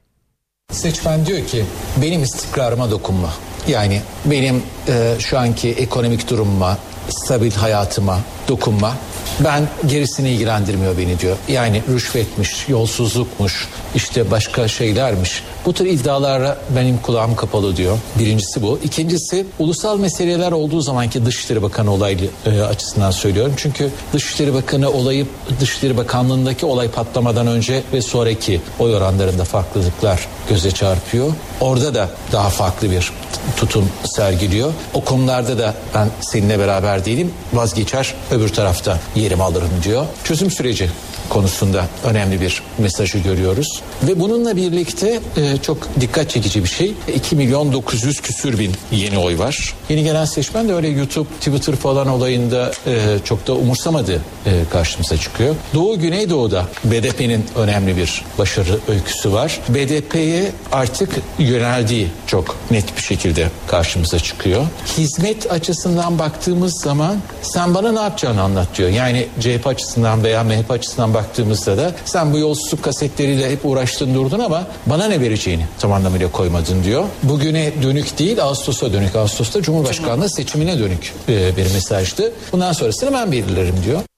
[0.72, 1.64] Seçmen diyor ki
[2.02, 3.32] benim istikrarıma dokunma.
[3.68, 6.78] Yani benim e, şu anki ekonomik durumuma,
[7.08, 8.94] stabil hayatıma dokunma.
[9.40, 11.36] Ben gerisini ilgilendirmiyor beni diyor.
[11.48, 15.42] Yani rüşvetmiş, yolsuzlukmuş, işte başka şeylermiş.
[15.66, 17.98] Bu tür iddialara benim kulağım kapalı diyor.
[18.18, 18.78] Birincisi bu.
[18.84, 23.52] İkincisi ulusal meseleler olduğu zamanki Dışişleri Bakanı olaylı e, açısından söylüyorum.
[23.56, 25.26] Çünkü Dışişleri Bakanı olayı
[25.60, 31.32] Dışişleri Bakanlığındaki olay patlamadan önce ve sonraki oy oranlarında farklılıklar göze çarpıyor.
[31.60, 33.12] Orada da daha farklı bir
[33.56, 34.72] tutum sergiliyor.
[34.94, 40.06] O konularda da ben seninle beraber değilim vazgeçer öbür tarafta yerimi alırım diyor.
[40.24, 40.90] Çözüm süreci
[41.32, 43.82] konusunda önemli bir mesajı görüyoruz.
[44.02, 46.94] Ve bununla birlikte e, çok dikkat çekici bir şey.
[47.14, 49.74] 2 milyon 900 küsür bin yeni oy var.
[49.88, 55.16] Yeni gelen seçmen de öyle YouTube, Twitter falan olayında e, çok da umursamadığı e, karşımıza
[55.16, 55.54] çıkıyor.
[55.74, 59.60] Doğu Güneydoğu'da BDP'nin önemli bir başarı öyküsü var.
[59.68, 64.66] BDP'ye artık yöneldiği çok net bir şekilde karşımıza çıkıyor.
[64.98, 68.88] Hizmet açısından baktığımız zaman sen bana ne yapacağını anlat diyor.
[68.88, 74.38] Yani CHP açısından veya MHP açısından baktığımızda da sen bu yolsuzluk kasetleriyle hep uğraştın durdun
[74.38, 77.04] ama bana ne vereceğini tam anlamıyla koymadın diyor.
[77.22, 79.16] Bugüne dönük değil Ağustos'a dönük.
[79.16, 82.32] Ağustos'ta Cumhurbaşkanlığı seçimine dönük e, bir mesajdı.
[82.52, 84.11] Bundan sonrasını ben belirlerim diyor.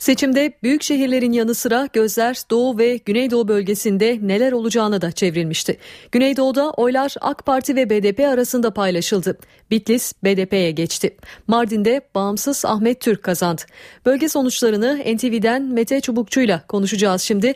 [0.00, 5.78] Seçimde büyük şehirlerin yanı sıra gözler Doğu ve Güneydoğu bölgesinde neler olacağına da çevrilmişti.
[6.12, 9.38] Güneydoğu'da oylar AK Parti ve BDP arasında paylaşıldı.
[9.70, 11.16] Bitlis BDP'ye geçti.
[11.46, 13.62] Mardin'de bağımsız Ahmet Türk kazandı.
[14.06, 17.54] Bölge sonuçlarını NTV'den Mete Çubukçu'yla konuşacağız şimdi.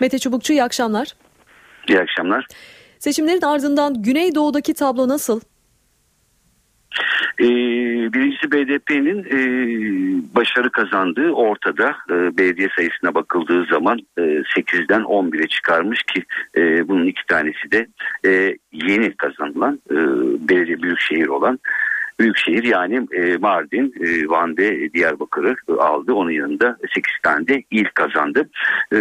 [0.00, 1.08] Mete Çubukçu iyi akşamlar.
[1.88, 2.46] İyi akşamlar.
[2.98, 5.40] Seçimlerin ardından Güneydoğu'daki tablo nasıl?
[7.40, 7.46] Ee,
[8.12, 9.38] birincisi BDP'nin e,
[10.34, 11.96] başarı kazandığı ortada.
[12.10, 16.24] E, belediye sayısına bakıldığı zaman e, 8'den 11'e çıkarmış ki
[16.56, 17.86] e, bunun iki tanesi de
[18.26, 19.96] e, yeni kazanılan e,
[20.48, 21.58] belediye büyükşehir olan
[22.20, 26.12] Büyükşehir yani e, Mardin, e, Van ve Diyarbakır'ı aldı.
[26.12, 28.48] Onun yanında 8 tane de il kazandı.
[28.92, 28.96] E,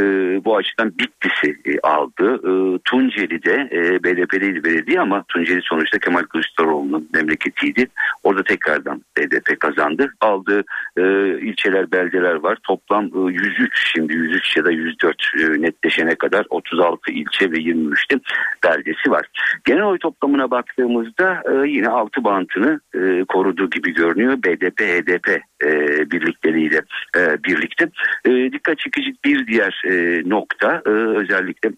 [0.45, 2.35] bu açıdan Bitlis'i e, aldı.
[2.35, 7.87] E, Tunceli'de e, BDP'liydi belediye ama Tunceli sonuçta Kemal Kılıçdaroğlu'nun memleketiydi.
[8.23, 10.13] Orada tekrardan BDP kazandı.
[10.21, 10.63] Aldığı
[10.97, 11.03] e,
[11.39, 12.57] ilçeler, beldeler var.
[12.63, 18.19] Toplam e, 103 şimdi 103 ya da 104 e, netleşene kadar 36 ilçe ve 23'te
[18.63, 19.25] beldesi var.
[19.65, 22.79] Genel oy toplamına baktığımızda yine 6 bantını
[23.27, 24.43] koruduğu gibi görünüyor.
[24.43, 25.29] BDP, HDP
[25.63, 25.71] e,
[26.11, 26.81] birlikleriyle
[27.17, 27.89] e, birlikte.
[28.25, 31.69] E, dikkat çekici bir diğer e, nokta e, özellikle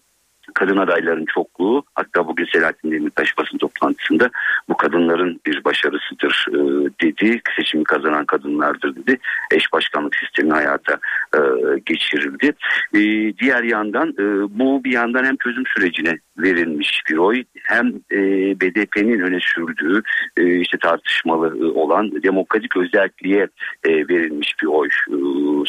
[0.54, 4.30] kadın adayların çokluğu hatta bugün Selahattin Demirtaş basın toplantısında
[4.68, 6.58] bu kadınların bir başarısıdır e,
[7.02, 7.40] dedi.
[7.56, 9.18] Seçimi kazanan kadınlardır dedi.
[9.50, 10.98] Eş başkanlık sistemi hayata
[11.34, 11.40] e,
[11.86, 12.52] geçirildi.
[12.94, 13.00] E,
[13.38, 14.24] diğer yandan e,
[14.58, 18.20] bu bir yandan hem çözüm sürecine verilmiş bir oy hem e,
[18.60, 20.02] BDP'nin öne sürdüğü
[20.36, 23.48] e, işte tartışmalı e, olan demokratik özelliğe
[23.84, 25.16] e, verilmiş bir oy e,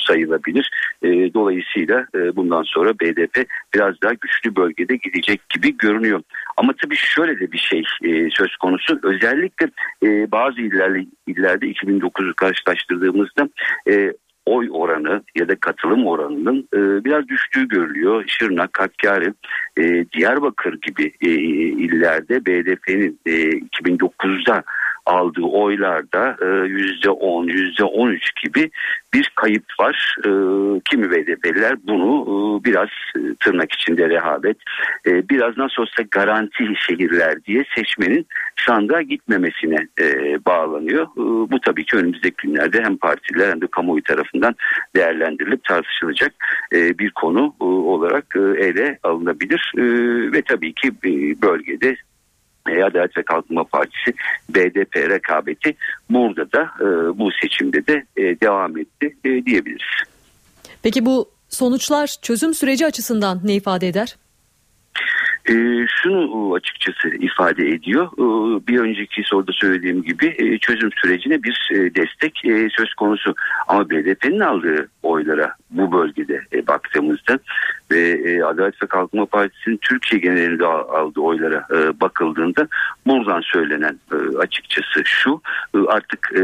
[0.07, 0.71] sayılabilir.
[1.03, 6.21] E, dolayısıyla e, bundan sonra BDP biraz daha güçlü bölgede gidecek gibi görünüyor.
[6.57, 8.99] Ama tabii şöyle de bir şey e, söz konusu.
[9.03, 9.69] Özellikle
[10.03, 13.49] e, bazı illerde, illerde 2009'u karşılaştırdığımızda
[13.89, 14.13] e,
[14.45, 18.23] oy oranı ya da katılım oranının e, biraz düştüğü görülüyor.
[18.27, 19.33] Şırnak, Hakkari,
[19.77, 21.29] e, Diyarbakır gibi e,
[21.85, 24.63] illerde BDP'nin e, 2009'da
[25.09, 28.71] aldığı oylarda yüzde on, yüzde on üç gibi
[29.13, 30.15] bir kayıp var.
[30.19, 30.29] E,
[30.85, 34.57] kimi BDP'liler bunu e, biraz e, tırnak içinde rehavet,
[35.05, 38.27] e, biraz nasıl olsa garanti şehirler diye seçmenin
[38.65, 41.03] sandığa gitmemesine e, bağlanıyor.
[41.03, 44.55] E, bu tabii ki önümüzdeki günlerde hem partiler hem de kamuoyu tarafından
[44.95, 46.33] değerlendirilip tartışılacak
[46.73, 49.73] e, bir konu e, olarak e, ele alınabilir.
[49.77, 49.83] E,
[50.31, 51.41] ve tabii ki e,
[52.69, 54.13] bölgede Adalet ve Kalkınma Partisi
[54.49, 55.75] BDP rekabeti
[56.09, 56.85] burada da e,
[57.19, 59.87] bu seçimde de e, devam etti e, diyebiliriz.
[60.83, 64.15] Peki bu sonuçlar çözüm süreci açısından ne ifade eder?
[65.49, 68.07] E, şunu açıkçası ifade ediyor.
[68.07, 73.35] E, bir önceki soruda söylediğim gibi e, çözüm sürecine bir e, destek e, söz konusu.
[73.67, 77.39] Ama BDP'nin aldığı oylara bu bölgede e, baktığımızda
[77.91, 82.67] ve e, Adalet ve Kalkınma Partisi'nin Türkiye genelinde aldığı oylara e, bakıldığında
[83.07, 85.41] buradan söylenen e, açıkçası şu
[85.75, 86.41] e, artık e,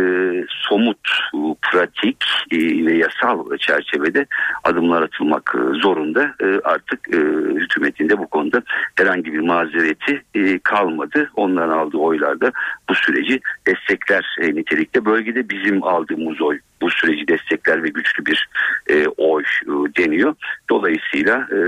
[0.49, 1.37] somut, e,
[1.71, 4.25] pratik e, ve yasal çerçevede
[4.63, 6.33] adımlar atılmak e, zorunda.
[6.41, 7.17] E, artık e,
[7.55, 8.61] hükümetin de bu konuda
[8.95, 11.31] herhangi bir mazereti e, kalmadı.
[11.35, 12.51] Onların aldığı oylarda
[12.89, 15.05] bu süreci destekler e, nitelikte.
[15.05, 18.49] Bölgede bizim aldığımız oy bu süreci destekler ve güçlü bir
[18.89, 20.35] e, oy e, deniyor.
[20.69, 21.59] Dolayısıyla e,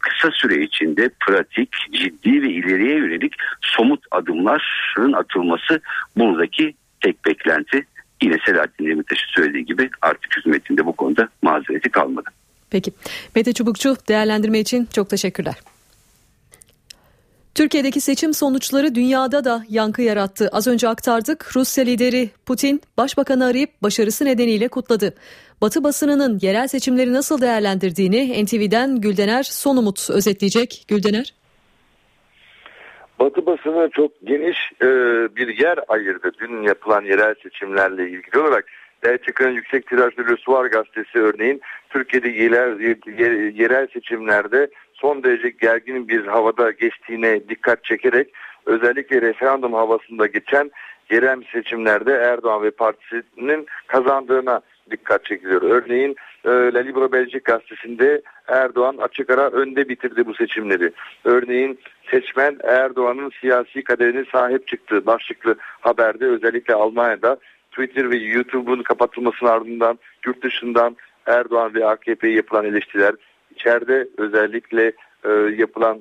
[0.00, 5.80] kısa süre içinde pratik, ciddi ve ileriye yönelik somut adımların atılması
[6.16, 7.86] buradaki tek beklenti.
[8.22, 12.30] Yine Selahattin Demirtaş'ın söylediği gibi artık hükümetinde bu konuda mazereti kalmadı.
[12.70, 12.92] Peki.
[13.34, 15.54] Mete Çubukçu değerlendirme için çok teşekkürler.
[17.56, 20.48] Türkiye'deki seçim sonuçları dünyada da yankı yarattı.
[20.52, 21.56] Az önce aktardık.
[21.56, 25.14] Rusya lideri Putin başbakanı arayıp başarısı nedeniyle kutladı.
[25.60, 30.84] Batı basınının yerel seçimleri nasıl değerlendirdiğini NTV'den Güldener Sonumut özetleyecek.
[30.88, 31.34] Güldener.
[33.20, 34.86] Batı basını çok geniş e,
[35.36, 38.64] bir yer ayırdı dün yapılan yerel seçimlerle ilgili olarak.
[39.04, 42.80] Belçika'nın yüksek tirajlı Le Soir gazetesi örneğin Türkiye'de yerel,
[43.58, 48.28] yerel seçimlerde son derece gergin bir havada geçtiğine dikkat çekerek
[48.66, 50.70] özellikle referandum havasında geçen
[51.10, 55.62] yerel seçimlerde Erdoğan ve partisinin kazandığına dikkat çekiliyor.
[55.62, 60.92] Örneğin e, La Libro Belçik gazetesinde Erdoğan açık ara önde bitirdi bu seçimleri.
[61.24, 61.78] Örneğin
[62.10, 67.36] seçmen Erdoğan'ın siyasi kaderine sahip çıktığı başlıklı haberde özellikle Almanya'da
[67.70, 73.14] Twitter ve YouTube'un kapatılmasının ardından yurt dışından Erdoğan ve AKP'ye yapılan eleştiriler
[73.56, 74.92] içeride özellikle
[75.24, 76.00] e, yapılan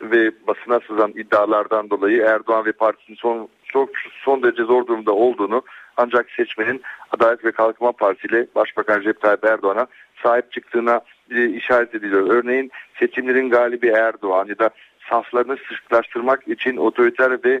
[0.00, 3.88] ve basına sızan iddialardan dolayı Erdoğan ve partisinin son çok
[4.24, 5.62] son derece zor durumda olduğunu
[5.96, 9.86] ancak seçmenin Adalet ve Kalkınma Partisi ile Başbakan Recep Tayyip Erdoğan'a
[10.22, 12.30] sahip çıktığına e, işaret ediliyor.
[12.30, 14.70] Örneğin seçimlerin galibi Erdoğan ya da
[15.10, 17.60] saflarını sıklaştırmak için otoriter ve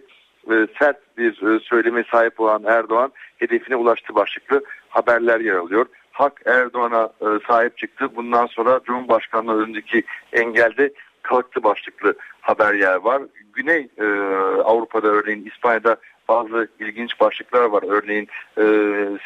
[0.50, 5.86] e, sert bir e, söyleme sahip olan Erdoğan hedefine ulaştı başlıklı haberler yer alıyor.
[6.16, 8.16] Hak Erdoğan'a e, sahip çıktı.
[8.16, 10.02] Bundan sonra Cumhurbaşkanlığı önündeki
[10.32, 13.22] engelde kalktı başlıklı haber yer var.
[13.52, 14.04] Güney e,
[14.64, 15.96] Avrupa'da örneğin İspanya'da
[16.28, 17.82] bazı ilginç başlıklar var.
[17.88, 18.64] Örneğin e,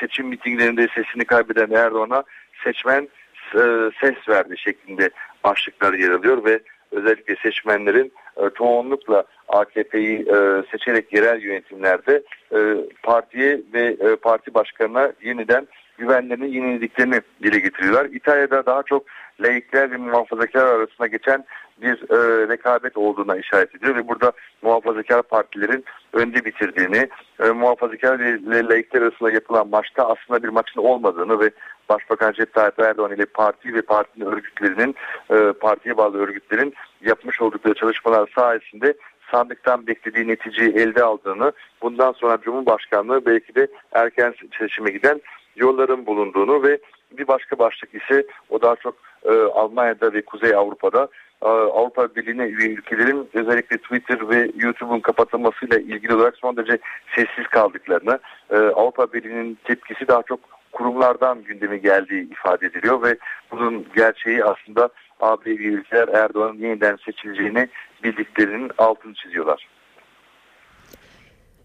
[0.01, 2.25] seçim mitinglerinde sesini kaybeden Erdoğan'a
[2.65, 3.09] seçmen
[3.55, 5.11] e, ses verdi şeklinde
[5.45, 6.61] başlıklar yer alıyor ve
[6.93, 12.23] özellikle seçmenlerin e, çoğunlukla AKP'yi e, seçerek yerel yönetimlerde
[12.55, 12.59] e,
[13.03, 15.69] partiye ve e, parti başkanına yeniden
[16.01, 18.05] güvenlerini yenilediklerini dile getiriyorlar.
[18.05, 19.07] İtalya'da daha çok
[19.41, 21.45] laikler ve muhafazakar arasında geçen
[21.83, 24.33] bir e, rekabet olduğuna işaret ediyor ve burada
[24.63, 27.09] muhafazakar partilerin önde bitirdiğini,
[27.43, 31.51] e, muhafazakar ve laikler arasında yapılan maçta aslında bir maçın olmadığını ve
[31.89, 34.95] Başbakan Recep Tayyip Erdoğan ile parti ve partinin örgütlerinin,
[35.31, 38.95] e, partiye bağlı örgütlerin yapmış oldukları çalışmalar sayesinde
[39.31, 45.21] sandıktan beklediği neticeyi elde aldığını, bundan sonra Cumhurbaşkanlığı belki de erken seçime giden
[45.61, 46.79] yolların bulunduğunu ve
[47.19, 48.95] bir başka başlık ise o daha çok
[49.25, 51.09] e, Almanya'da ve Kuzey Avrupa'da
[51.43, 56.79] e, Avrupa Birliği'ne üye ülkelerin özellikle Twitter ve YouTube'un kapatılmasıyla ilgili olarak son derece
[57.15, 58.19] sessiz kaldıklarını,
[58.51, 60.41] e, Avrupa Birliği'nin tepkisi daha çok
[60.73, 63.17] kurumlardan gündeme geldiği ifade ediliyor ve
[63.51, 64.89] bunun gerçeği aslında
[65.21, 67.69] AB ülkeler Erdoğan'ın yeniden seçileceğini
[68.03, 69.69] bildiklerinin altını çiziyorlar.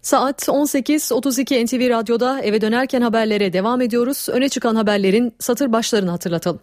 [0.06, 4.28] Saat 18.32 NTV Radyo'da eve dönerken haberlere devam ediyoruz.
[4.28, 6.60] Öne çıkan haberlerin satır başlarını hatırlatalım.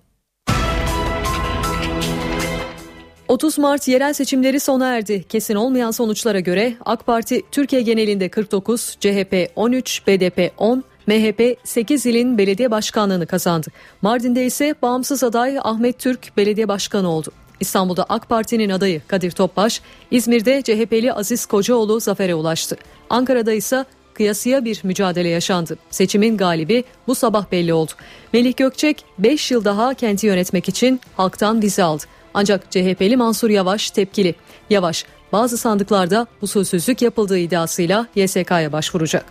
[3.27, 5.23] 30 Mart yerel seçimleri sona erdi.
[5.23, 12.05] Kesin olmayan sonuçlara göre AK Parti Türkiye genelinde 49, CHP 13, BDP 10, MHP 8
[12.05, 13.67] ilin belediye başkanlığını kazandı.
[14.01, 17.31] Mardin'de ise bağımsız aday Ahmet Türk belediye başkanı oldu.
[17.63, 22.77] İstanbul'da AK Parti'nin adayı Kadir Topbaş, İzmir'de CHP'li Aziz Kocaoğlu zafere ulaştı.
[23.09, 25.77] Ankara'da ise kıyasıya bir mücadele yaşandı.
[25.89, 27.91] Seçimin galibi bu sabah belli oldu.
[28.33, 32.03] Melih Gökçek 5 yıl daha kenti yönetmek için halktan vize aldı.
[32.33, 34.35] Ancak CHP'li Mansur Yavaş tepkili.
[34.69, 39.25] Yavaş bazı sandıklarda usulsüzlük yapıldığı iddiasıyla YSK'ya başvuracak.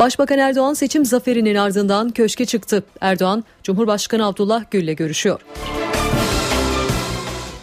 [0.00, 2.82] Başbakan Erdoğan seçim zaferinin ardından köşke çıktı.
[3.00, 5.40] Erdoğan, Cumhurbaşkanı Abdullah Gül'le görüşüyor.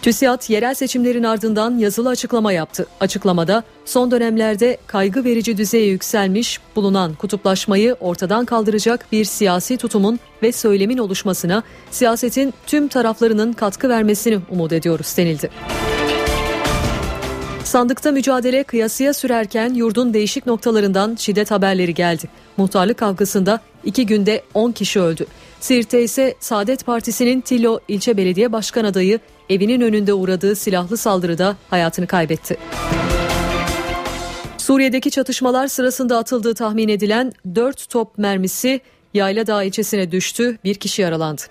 [0.02, 2.88] TÜSİAD yerel seçimlerin ardından yazılı açıklama yaptı.
[3.00, 10.52] Açıklamada son dönemlerde kaygı verici düzeye yükselmiş bulunan kutuplaşmayı ortadan kaldıracak bir siyasi tutumun ve
[10.52, 15.50] söylemin oluşmasına siyasetin tüm taraflarının katkı vermesini umut ediyoruz denildi.
[17.76, 22.30] Sandıkta mücadele kıyasıya sürerken yurdun değişik noktalarından şiddet haberleri geldi.
[22.58, 25.26] Muhtarlık kavgasında iki günde 10 kişi öldü.
[25.60, 32.08] Siirt'te ise Saadet Partisi'nin Tilo ilçe belediye başkan adayı evinin önünde uğradığı silahlı saldırıda hayatını
[32.08, 32.58] kaybetti.
[34.58, 38.82] Suriye'deki çatışmalar sırasında atıldığı tahmin edilen 4 top mermisi
[39.14, 41.42] Yayladağ ilçesine düştü, bir kişi yaralandı.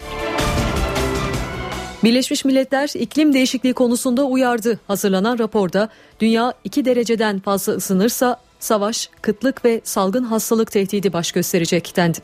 [2.04, 4.80] Birleşmiş Milletler iklim değişikliği konusunda uyardı.
[4.86, 5.88] Hazırlanan raporda
[6.20, 12.18] dünya 2 dereceden fazla ısınırsa savaş, kıtlık ve salgın hastalık tehdidi baş gösterecek dendi.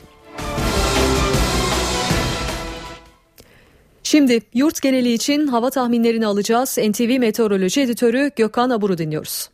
[4.03, 6.77] Şimdi yurt geneli için hava tahminlerini alacağız.
[6.77, 9.49] NTV Meteoroloji Editörü Gökhan Abur'u dinliyoruz.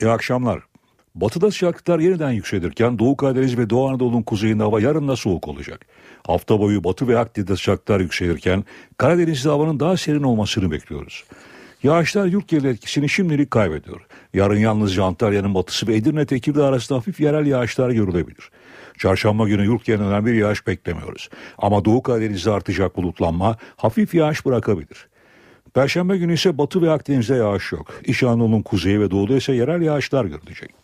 [0.00, 0.69] İyi akşamlar.
[1.14, 5.86] Batıda sıcaklıklar yeniden yükselirken Doğu Karadeniz ve Doğu Anadolu'nun kuzeyinde hava yarın da soğuk olacak.
[6.26, 8.64] Hafta boyu batı ve Akdeniz'de sıcaklıklar yükselirken
[8.96, 11.24] Karadeniz'de havanın daha serin olmasını bekliyoruz.
[11.82, 14.06] Yağışlar yurt geneli etkisini şimdilik kaybediyor.
[14.34, 18.50] Yarın yalnızca Antalya'nın batısı ve Edirne Tekirdağ arasında hafif yerel yağışlar görülebilir.
[18.98, 21.28] Çarşamba günü yurt genelinden bir yağış beklemiyoruz.
[21.58, 25.08] Ama Doğu Karadeniz'de artacak bulutlanma hafif yağış bırakabilir.
[25.74, 27.92] Perşembe günü ise Batı ve Akdeniz'de yağış yok.
[28.04, 30.79] İç Anadolu'nun kuzeyi ve doğuda ise yerel yağışlar görülecek.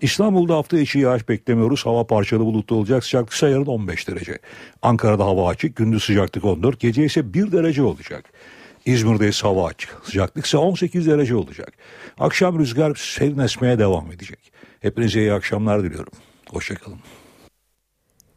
[0.00, 1.86] İstanbul'da hafta içi yağış beklemiyoruz.
[1.86, 3.04] Hava parçalı bulutlu olacak.
[3.04, 4.38] Sıcaklık ise yarın 15 derece.
[4.82, 5.76] Ankara'da hava açık.
[5.76, 6.80] Gündüz sıcaklık 14.
[6.80, 8.32] Gece ise 1 derece olacak.
[8.86, 9.96] İzmir'de ise hava açık.
[10.04, 11.72] Sıcaklık ise 18 derece olacak.
[12.18, 14.52] Akşam rüzgar serin esmeye devam edecek.
[14.80, 16.12] Hepinize iyi akşamlar diliyorum.
[16.50, 16.98] Hoşçakalın.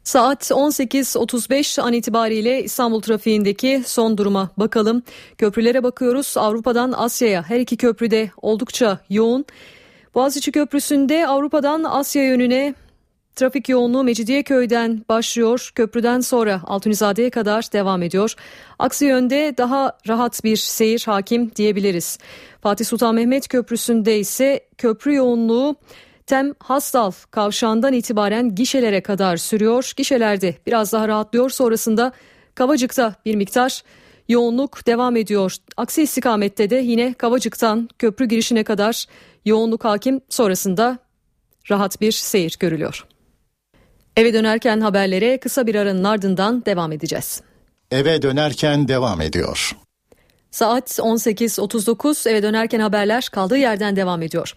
[0.03, 5.03] Saat 18.35 an itibariyle İstanbul trafiğindeki son duruma bakalım.
[5.37, 6.37] Köprülere bakıyoruz.
[6.37, 9.45] Avrupa'dan Asya'ya her iki köprüde oldukça yoğun.
[10.15, 12.75] Boğaziçi Köprüsü'nde Avrupa'dan Asya yönüne
[13.35, 15.71] Trafik yoğunluğu Mecidiyeköy'den başlıyor.
[15.75, 18.33] Köprüden sonra Altunizade'ye kadar devam ediyor.
[18.79, 22.17] Aksi yönde daha rahat bir seyir hakim diyebiliriz.
[22.61, 25.75] Fatih Sultan Mehmet Köprüsü'nde ise köprü yoğunluğu
[26.25, 29.93] Tem Hastal kavşağından itibaren gişelere kadar sürüyor.
[29.97, 31.49] Gişelerde biraz daha rahatlıyor.
[31.49, 32.11] Sonrasında
[32.55, 33.83] Kavacık'ta bir miktar
[34.29, 35.55] yoğunluk devam ediyor.
[35.77, 39.05] Aksi istikamette de yine Kavacık'tan köprü girişine kadar
[39.45, 40.21] yoğunluk hakim.
[40.29, 40.97] Sonrasında
[41.71, 43.05] rahat bir seyir görülüyor.
[44.17, 47.41] Eve dönerken haberlere kısa bir aranın ardından devam edeceğiz.
[47.91, 49.75] Eve dönerken devam ediyor.
[50.51, 54.55] Saat 18.39 eve dönerken haberler kaldığı yerden devam ediyor.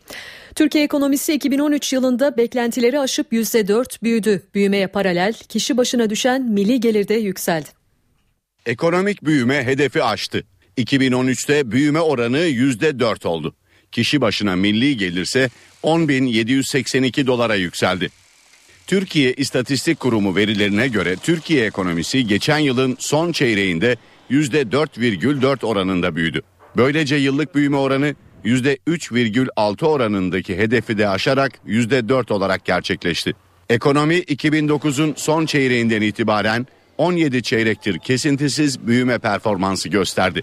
[0.54, 4.42] Türkiye ekonomisi 2013 yılında beklentileri aşıp %4 büyüdü.
[4.54, 7.68] Büyümeye paralel kişi başına düşen milli gelir de yükseldi.
[8.66, 10.44] Ekonomik büyüme hedefi aştı.
[10.78, 13.54] 2013'te büyüme oranı %4 oldu.
[13.96, 15.50] Kişi başına milli gelirse
[15.82, 18.10] 10.782 dolara yükseldi.
[18.86, 23.96] Türkiye İstatistik Kurumu verilerine göre Türkiye ekonomisi geçen yılın son çeyreğinde
[24.30, 26.42] %4,4 oranında büyüdü.
[26.76, 33.34] Böylece yıllık büyüme oranı %3,6 oranındaki hedefi de aşarak %4 olarak gerçekleşti.
[33.70, 36.66] Ekonomi 2009'un son çeyreğinden itibaren
[36.98, 40.42] 17 çeyrektir kesintisiz büyüme performansı gösterdi.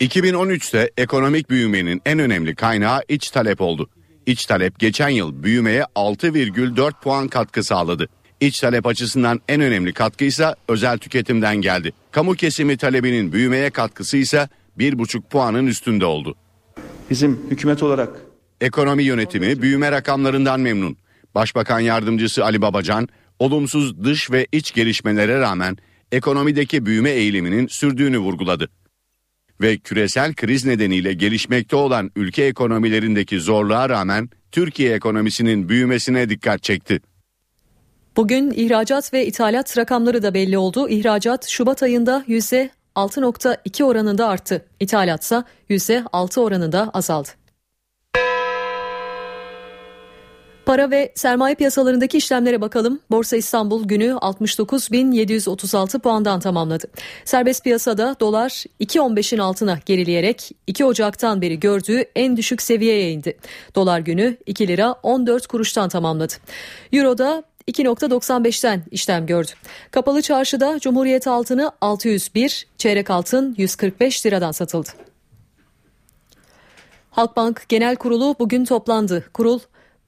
[0.00, 3.88] 2013'te ekonomik büyümenin en önemli kaynağı iç talep oldu.
[4.26, 8.08] İç talep geçen yıl büyümeye 6,4 puan katkı sağladı.
[8.40, 11.92] İç talep açısından en önemli katkıysa özel tüketimden geldi.
[12.10, 16.34] Kamu kesimi talebinin büyümeye katkısı ise 1,5 puanın üstünde oldu.
[17.10, 18.10] Bizim hükümet olarak
[18.60, 20.96] Ekonomi yönetimi büyüme rakamlarından memnun.
[21.34, 25.76] Başbakan yardımcısı Ali Babacan, olumsuz dış ve iç gelişmelere rağmen
[26.12, 28.68] ekonomideki büyüme eğiliminin sürdüğünü vurguladı.
[29.60, 37.00] Ve küresel kriz nedeniyle gelişmekte olan ülke ekonomilerindeki zorluğa rağmen Türkiye ekonomisinin büyümesine dikkat çekti.
[38.16, 40.88] Bugün ihracat ve ithalat rakamları da belli oldu.
[40.88, 44.66] İhracat Şubat ayında %6.2 oranında arttı.
[44.80, 47.28] İthalatsa %6 oranında azaldı.
[50.66, 53.00] Para ve sermaye piyasalarındaki işlemlere bakalım.
[53.10, 56.86] Borsa İstanbul günü 69.736 puandan tamamladı.
[57.24, 63.36] Serbest piyasada dolar 2.15'in altına gerileyerek 2 Ocak'tan beri gördüğü en düşük seviyeye indi.
[63.74, 66.34] Dolar günü 2 lira 14 kuruştan tamamladı.
[66.92, 69.50] Euro'da 2.95'ten işlem gördü.
[69.90, 74.88] Kapalı çarşıda Cumhuriyet altını 601, çeyrek altın 145 liradan satıldı.
[77.10, 79.24] Halkbank Genel Kurulu bugün toplandı.
[79.34, 79.60] Kurul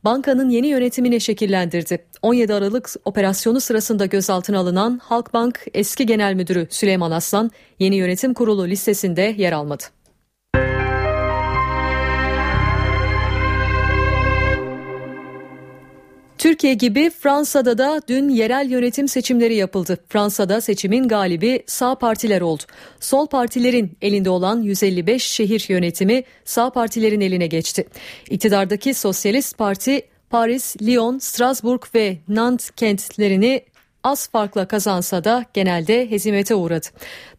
[0.06, 2.04] bankanın yeni yönetimini şekillendirdi.
[2.22, 8.68] 17 Aralık operasyonu sırasında gözaltına alınan Halkbank eski genel müdürü Süleyman Aslan yeni yönetim kurulu
[8.68, 9.95] listesinde yer almadı.
[16.46, 19.98] Türkiye gibi Fransa'da da dün yerel yönetim seçimleri yapıldı.
[20.08, 22.62] Fransa'da seçimin galibi sağ partiler oldu.
[23.00, 27.88] Sol partilerin elinde olan 155 şehir yönetimi sağ partilerin eline geçti.
[28.30, 33.64] İktidardaki Sosyalist Parti Paris, Lyon, Strasbourg ve Nantes kentlerini
[34.04, 36.86] az farkla kazansa da genelde hezimete uğradı.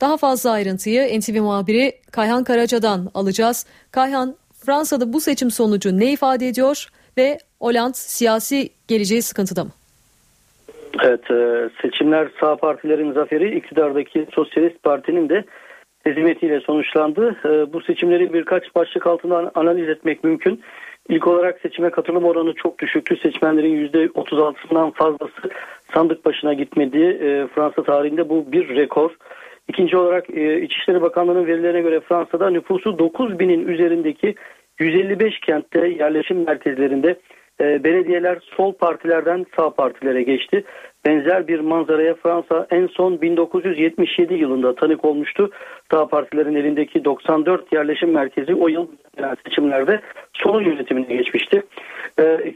[0.02, 3.66] Daha fazla ayrıntıyı NTV muhabiri Kayhan Karaca'dan alacağız.
[3.92, 4.36] Kayhan,
[4.66, 6.88] Fransa'da bu seçim sonucu ne ifade ediyor
[7.18, 9.72] ve Hollande siyasi geleceği sıkıntıda mı?
[11.04, 15.44] Evet e, seçimler sağ partilerin zaferi iktidardaki Sosyalist Parti'nin de
[16.04, 17.36] hezimetiyle sonuçlandı.
[17.46, 20.62] E, bu seçimleri birkaç başlık altında analiz etmek mümkün.
[21.10, 23.18] İlk olarak seçime katılım oranı çok düşüktü.
[23.18, 25.50] Seçmenlerin %36'sından fazlası
[25.94, 26.98] sandık başına gitmedi.
[26.98, 29.12] E, Fransa tarihinde bu bir rekor.
[29.68, 30.30] İkinci olarak
[30.64, 34.36] İçişleri Bakanlığı'nın verilerine göre Fransa'da nüfusu 9 binin üzerindeki
[34.80, 37.16] 155 kentte yerleşim merkezlerinde
[37.62, 40.64] e, belediyeler sol partilerden sağ partilere geçti.
[41.06, 45.52] Benzer bir manzaraya Fransa en son 1977 yılında tanık olmuştu.
[45.92, 48.88] Sağ partilerin elindeki 94 yerleşim merkezi o yıl
[49.46, 50.02] seçimlerde
[50.34, 51.64] solun yönetimine geçmişti.
[52.20, 52.54] Ee,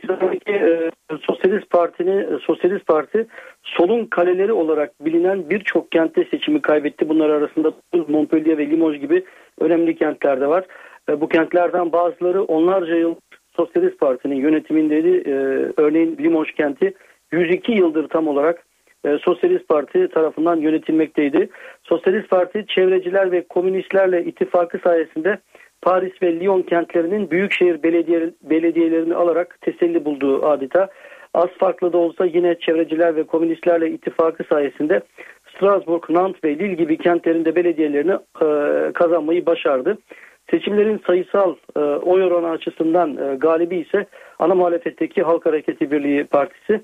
[0.47, 0.91] e,
[1.21, 3.27] Sosyalist Parti'ni Sosyalist Parti
[3.63, 7.09] solun kaleleri olarak bilinen birçok kentte seçimi kaybetti.
[7.09, 7.73] Bunlar arasında
[8.07, 9.25] Montpellier ve Limoges gibi
[9.59, 10.65] önemli kentler de var.
[11.09, 13.15] E, bu kentlerden bazıları onlarca yıl
[13.55, 15.29] Sosyalist Parti'nin yönetimindeydi.
[15.29, 15.33] E,
[15.77, 16.93] örneğin Limoges kenti
[17.31, 18.63] 102 yıldır tam olarak
[19.05, 21.49] e, Sosyalist Parti tarafından yönetilmekteydi.
[21.83, 25.37] Sosyalist Parti çevreciler ve komünistlerle ittifakı sayesinde
[25.81, 30.89] Paris ve Lyon kentlerinin büyükşehir belediye, belediyelerini alarak teselli bulduğu adeta.
[31.33, 35.01] Az farklı da olsa yine çevreciler ve komünistlerle ittifakı sayesinde
[35.55, 38.47] Strasbourg, Nantes ve Lille gibi kentlerinde belediyelerini e,
[38.93, 39.97] kazanmayı başardı.
[40.49, 44.05] Seçimlerin sayısal e, oy oranı açısından e, galibi ise
[44.39, 46.81] ana muhalefetteki Halk Hareketi Birliği Partisi.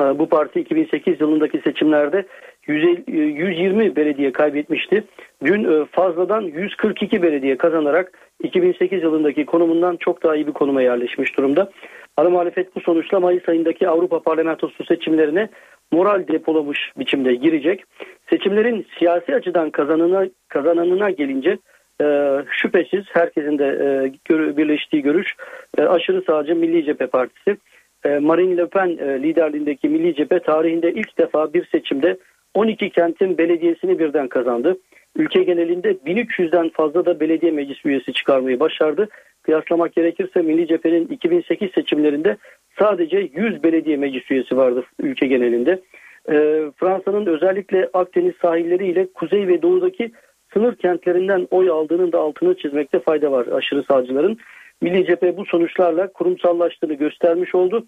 [0.00, 2.26] E, bu parti 2008 yılındaki seçimlerde
[2.66, 5.04] 150, 120 e, belediye kaybetmişti.
[5.44, 8.12] Dün e, fazladan 142 belediye kazanarak
[8.42, 11.70] 2008 yılındaki konumundan çok daha iyi bir konuma yerleşmiş durumda.
[12.16, 15.48] Ana muhalefet bu sonuçla Mayıs ayındaki Avrupa Parlamentosu seçimlerine
[15.92, 17.84] moral depolamış biçimde girecek.
[18.30, 21.58] Seçimlerin siyasi açıdan kazanına, kazananına gelince
[22.02, 25.34] e, şüphesiz herkesin de e, gör, birleştiği görüş
[25.78, 27.56] e, aşırı sağcı Milli Cephe Partisi.
[28.04, 32.16] E, Marine Le Pen e, liderliğindeki Milli Cephe tarihinde ilk defa bir seçimde
[32.54, 34.76] 12 kentin belediyesini birden kazandı.
[35.16, 39.08] Ülke genelinde 1300'den fazla da belediye meclis üyesi çıkarmayı başardı.
[39.42, 42.36] Kıyaslamak gerekirse Milli Cephe'nin 2008 seçimlerinde
[42.78, 45.80] sadece 100 belediye meclis üyesi vardı ülke genelinde.
[46.28, 46.34] E,
[46.76, 50.12] Fransa'nın özellikle Akdeniz sahilleri ile kuzey ve doğudaki
[50.52, 54.38] sınır kentlerinden oy aldığının da altını çizmekte fayda var aşırı sağcıların.
[54.80, 57.86] Milli Cephe bu sonuçlarla kurumsallaştığını göstermiş oldu.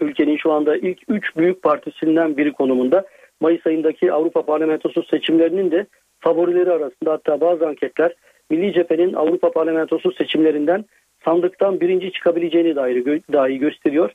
[0.00, 3.04] Ülkenin şu anda ilk 3 büyük partisinden biri konumunda.
[3.40, 5.86] Mayıs ayındaki Avrupa Parlamentosu seçimlerinin de
[6.20, 8.14] favorileri arasında hatta bazı anketler
[8.50, 10.84] Milli Cephe'nin Avrupa Parlamentosu seçimlerinden
[11.24, 14.12] sandıktan birinci çıkabileceğini dair dahi gösteriyor.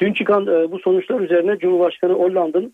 [0.00, 2.72] Dün çıkan e, bu sonuçlar üzerine Cumhurbaşkanı Hollande'ın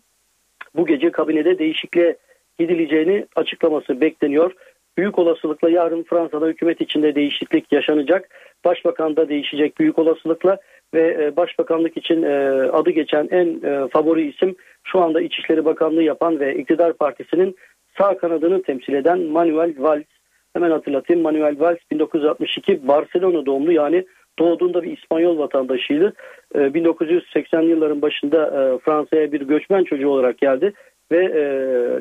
[0.77, 2.17] bu gece kabinede değişikliğe
[2.59, 4.53] gidileceğini açıklaması bekleniyor.
[4.99, 8.29] Büyük olasılıkla yarın Fransa'da hükümet içinde değişiklik yaşanacak.
[8.65, 10.59] Başbakan da değişecek büyük olasılıkla
[10.95, 12.37] ve e, başbakanlık için e,
[12.73, 17.57] adı geçen en e, favori isim şu anda İçişleri Bakanlığı yapan ve iktidar partisinin
[17.99, 20.05] sağ kanadını temsil eden Manuel Valls.
[20.53, 24.07] Hemen hatırlatayım Manuel Valls 1962 Barcelona doğumlu yani
[24.39, 26.13] doğduğunda bir İspanyol vatandaşıydı.
[26.55, 28.51] 1980 yılların başında
[28.85, 30.73] Fransa'ya bir göçmen çocuğu olarak geldi
[31.13, 31.25] ve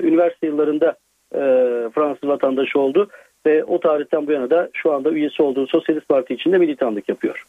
[0.04, 0.96] üniversite yıllarında
[1.96, 3.10] Fransız vatandaşı oldu
[3.46, 7.46] ve o tarihten bu yana da şu anda üyesi olduğu Sosyalist Parti içinde militanlık yapıyor.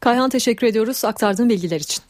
[0.00, 2.04] Kayhan teşekkür ediyoruz aktardığın bilgiler için.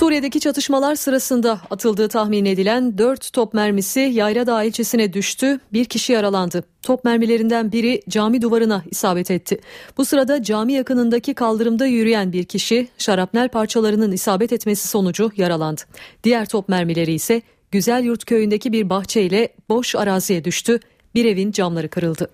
[0.00, 5.60] Suriye'deki çatışmalar sırasında atıldığı tahmin edilen 4 top mermisi Yayladağ ilçesine düştü.
[5.72, 6.64] Bir kişi yaralandı.
[6.82, 9.60] Top mermilerinden biri cami duvarına isabet etti.
[9.96, 15.80] Bu sırada cami yakınındaki kaldırımda yürüyen bir kişi şarapnel parçalarının isabet etmesi sonucu yaralandı.
[16.24, 20.80] Diğer top mermileri ise Güzel Yurt köyündeki bir bahçeyle boş araziye düştü.
[21.14, 22.28] Bir evin camları kırıldı.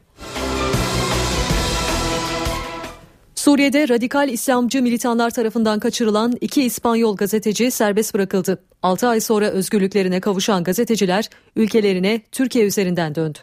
[3.46, 8.62] Suriye'de radikal İslamcı militanlar tarafından kaçırılan iki İspanyol gazeteci serbest bırakıldı.
[8.82, 13.38] 6 ay sonra özgürlüklerine kavuşan gazeteciler ülkelerine Türkiye üzerinden döndü.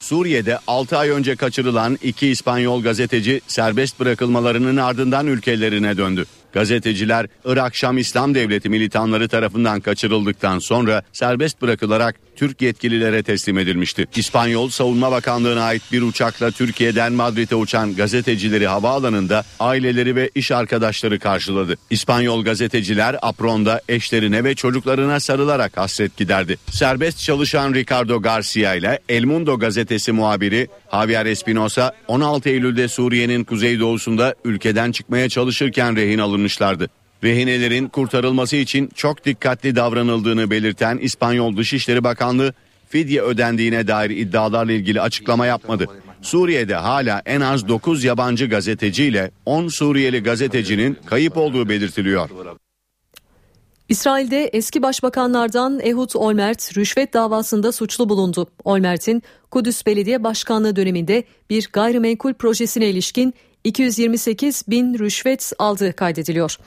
[0.00, 6.26] Suriye'de 6 ay önce kaçırılan iki İspanyol gazeteci serbest bırakılmalarının ardından ülkelerine döndü.
[6.56, 14.06] Gazeteciler Irak Şam İslam Devleti militanları tarafından kaçırıldıktan sonra serbest bırakılarak Türk yetkililere teslim edilmişti.
[14.16, 21.18] İspanyol Savunma Bakanlığı'na ait bir uçakla Türkiye'den Madrid'e uçan gazetecileri havaalanında aileleri ve iş arkadaşları
[21.18, 21.76] karşıladı.
[21.90, 26.56] İspanyol gazeteciler apronda eşlerine ve çocuklarına sarılarak hasret giderdi.
[26.70, 34.34] Serbest çalışan Ricardo Garcia ile El Mundo gazetesi muhabiri Javier Espinosa 16 Eylül'de Suriye'nin kuzeydoğusunda
[34.44, 36.88] ülkeden çıkmaya çalışırken rehin alınmışlardı.
[37.24, 42.54] Rehinelerin kurtarılması için çok dikkatli davranıldığını belirten İspanyol Dışişleri Bakanlığı
[42.88, 45.86] fidye ödendiğine dair iddialarla ilgili açıklama yapmadı.
[46.22, 52.30] Suriye'de hala en az 9 yabancı gazeteciyle 10 Suriyeli gazetecinin kayıp olduğu belirtiliyor.
[53.88, 58.46] İsrail'de eski başbakanlardan Ehud Olmert rüşvet davasında suçlu bulundu.
[58.64, 63.34] Olmert'in Kudüs Belediye Başkanlığı döneminde bir gayrimenkul projesine ilişkin
[63.64, 66.58] 228 bin rüşvet aldığı kaydediliyor.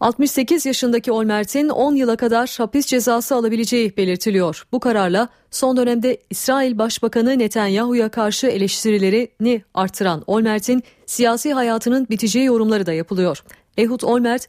[0.00, 4.66] 68 yaşındaki Olmert'in 10 yıla kadar hapis cezası alabileceği belirtiliyor.
[4.72, 12.86] Bu kararla son dönemde İsrail Başbakanı Netanyahu'ya karşı eleştirilerini artıran Olmert'in siyasi hayatının biteceği yorumları
[12.86, 13.42] da yapılıyor.
[13.76, 14.48] Ehud Olmert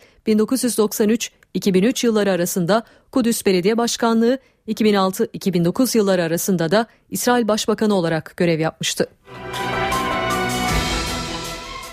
[1.57, 9.07] 1993-2003 yılları arasında Kudüs Belediye Başkanlığı, 2006-2009 yılları arasında da İsrail Başbakanı olarak görev yapmıştı.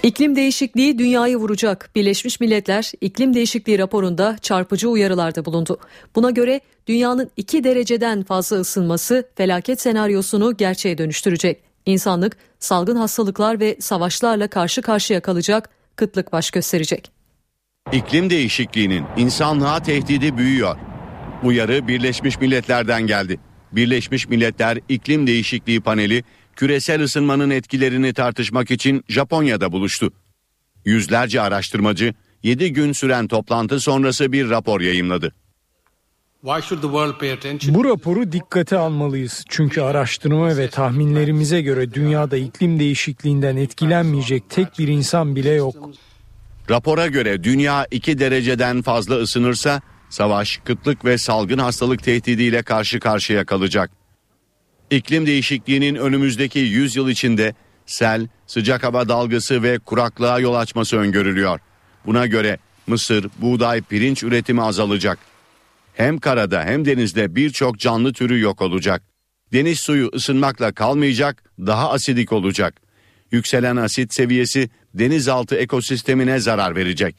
[0.02, 1.90] İklim değişikliği dünyayı vuracak.
[1.94, 5.78] Birleşmiş Milletler iklim değişikliği raporunda çarpıcı uyarılarda bulundu.
[6.14, 11.62] Buna göre dünyanın 2 dereceden fazla ısınması felaket senaryosunu gerçeğe dönüştürecek.
[11.86, 17.23] İnsanlık salgın hastalıklar ve savaşlarla karşı karşıya kalacak, kıtlık baş gösterecek.
[17.92, 20.76] İklim değişikliğinin insanlığa tehdidi büyüyor.
[21.42, 23.40] Uyarı Birleşmiş Milletler'den geldi.
[23.72, 26.24] Birleşmiş Milletler İklim Değişikliği Paneli
[26.56, 30.12] küresel ısınmanın etkilerini tartışmak için Japonya'da buluştu.
[30.84, 35.32] Yüzlerce araştırmacı 7 gün süren toplantı sonrası bir rapor yayımladı.
[37.74, 39.44] Bu raporu dikkate almalıyız.
[39.48, 45.90] Çünkü araştırma ve tahminlerimize göre dünyada iklim değişikliğinden etkilenmeyecek tek bir insan bile yok.
[46.70, 53.44] Rapora göre dünya 2 dereceden fazla ısınırsa savaş, kıtlık ve salgın hastalık tehdidiyle karşı karşıya
[53.44, 53.90] kalacak.
[54.90, 57.54] İklim değişikliğinin önümüzdeki 100 yıl içinde
[57.86, 61.60] sel, sıcak hava dalgası ve kuraklığa yol açması öngörülüyor.
[62.06, 65.18] Buna göre mısır, buğday, pirinç üretimi azalacak.
[65.94, 69.02] Hem karada hem denizde birçok canlı türü yok olacak.
[69.52, 72.83] Deniz suyu ısınmakla kalmayacak, daha asidik olacak.
[73.34, 77.16] Yükselen asit seviyesi denizaltı ekosistemine zarar verecek.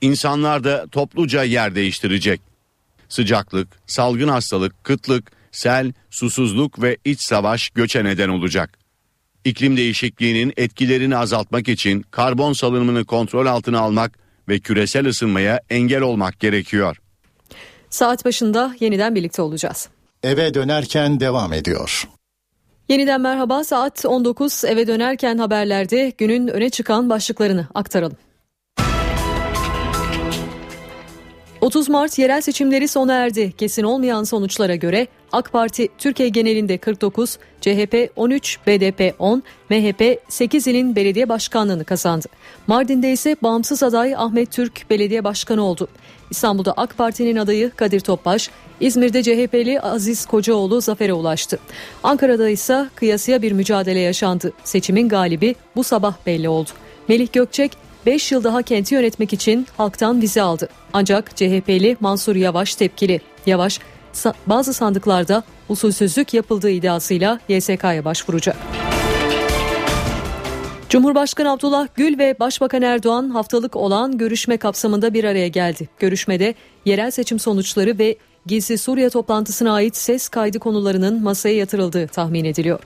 [0.00, 2.40] İnsanlar da topluca yer değiştirecek.
[3.08, 8.78] Sıcaklık, salgın hastalık, kıtlık, sel, susuzluk ve iç savaş göçe neden olacak.
[9.44, 14.18] İklim değişikliğinin etkilerini azaltmak için karbon salınımını kontrol altına almak
[14.48, 16.96] ve küresel ısınmaya engel olmak gerekiyor.
[17.90, 19.88] Saat başında yeniden birlikte olacağız.
[20.22, 22.08] Eve dönerken devam ediyor.
[22.88, 28.16] Yeniden merhaba saat 19 eve dönerken haberlerde günün öne çıkan başlıklarını aktaralım.
[31.60, 33.52] 30 Mart yerel seçimleri sona erdi.
[33.52, 40.66] Kesin olmayan sonuçlara göre AK Parti Türkiye genelinde 49, CHP 13, BDP 10, MHP 8
[40.66, 42.26] ilin belediye başkanlığını kazandı.
[42.66, 45.88] Mardin'de ise bağımsız aday Ahmet Türk belediye başkanı oldu.
[46.30, 48.50] İstanbul'da AK Parti'nin adayı Kadir Topbaş,
[48.80, 51.58] İzmir'de CHP'li Aziz Kocaoğlu zafere ulaştı.
[52.02, 54.52] Ankara'da ise kıyasıya bir mücadele yaşandı.
[54.64, 56.70] Seçimin galibi bu sabah belli oldu.
[57.08, 57.72] Melih Gökçek
[58.06, 60.68] 5 yıl daha kenti yönetmek için halktan vize aldı.
[60.92, 63.20] Ancak CHP'li Mansur Yavaş tepkili.
[63.46, 63.80] Yavaş
[64.46, 68.75] bazı sandıklarda usulsüzlük yapıldığı iddiasıyla YSK'ya başvuracak.
[70.96, 75.88] Cumhurbaşkanı Abdullah Gül ve Başbakan Erdoğan haftalık olan görüşme kapsamında bir araya geldi.
[75.98, 78.16] Görüşmede yerel seçim sonuçları ve
[78.46, 82.78] gizli Suriye toplantısına ait ses kaydı konularının masaya yatırıldığı tahmin ediliyor.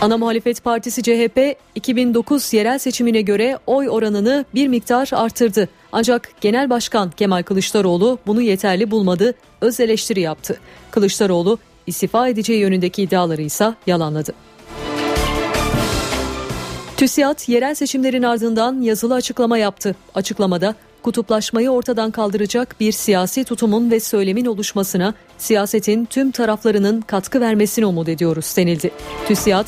[0.00, 5.68] Ana Muhalefet Partisi CHP 2009 yerel seçimine göre oy oranını bir miktar artırdı.
[5.92, 10.60] Ancak Genel Başkan Kemal Kılıçdaroğlu bunu yeterli bulmadı, öz eleştiri yaptı.
[10.90, 14.45] Kılıçdaroğlu istifa edeceği yönündeki iddiaları ise yalanladı.
[16.96, 19.96] TÜSİAD yerel seçimlerin ardından yazılı açıklama yaptı.
[20.14, 27.86] Açıklamada kutuplaşmayı ortadan kaldıracak bir siyasi tutumun ve söylemin oluşmasına siyasetin tüm taraflarının katkı vermesini
[27.86, 28.90] umut ediyoruz denildi.
[29.28, 29.66] TÜSİAD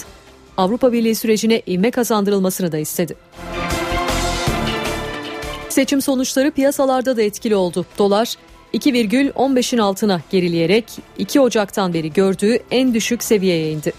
[0.56, 3.16] Avrupa Birliği sürecine ivme kazandırılmasını da istedi.
[5.68, 7.86] Seçim sonuçları piyasalarda da etkili oldu.
[7.98, 8.34] Dolar
[8.74, 10.84] 2,15'in altına gerileyerek
[11.18, 13.92] 2 Ocak'tan beri gördüğü en düşük seviyeye indi.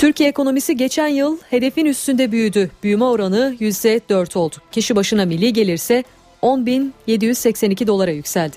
[0.00, 2.70] Türkiye ekonomisi geçen yıl hedefin üstünde büyüdü.
[2.82, 4.54] Büyüme oranı %4 oldu.
[4.72, 6.04] Kişi başına milli gelirse
[6.42, 8.56] 10.782 dolara yükseldi.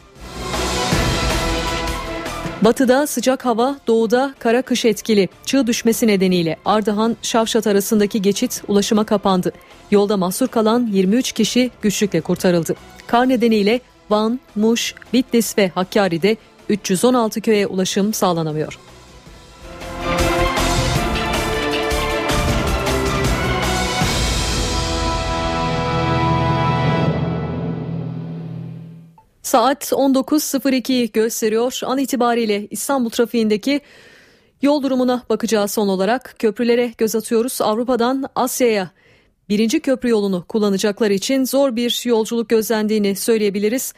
[2.62, 5.30] Batıda sıcak hava, doğuda kara kış etkili.
[5.46, 9.52] Çığ düşmesi nedeniyle Ardahan Şavşat arasındaki geçit ulaşıma kapandı.
[9.92, 12.76] Yolda mahsur kalan 23 kişi güçlükle kurtarıldı.
[13.08, 13.80] Kar nedeniyle
[14.10, 16.38] Van, Muş, Bitlis ve Hakkari'de
[16.70, 18.80] 316 köye ulaşım sağlanamıyor.
[29.54, 31.80] Saat 19.02 gösteriyor.
[31.86, 33.82] An itibariyle İstanbul trafiğindeki
[34.62, 36.36] yol durumuna bakacağız son olarak.
[36.40, 37.62] Köprülere göz atıyoruz.
[37.62, 38.92] Avrupa'dan Asya'ya
[39.50, 43.94] birinci köprü yolunu kullanacaklar için zor bir yolculuk gözlendiğini söyleyebiliriz.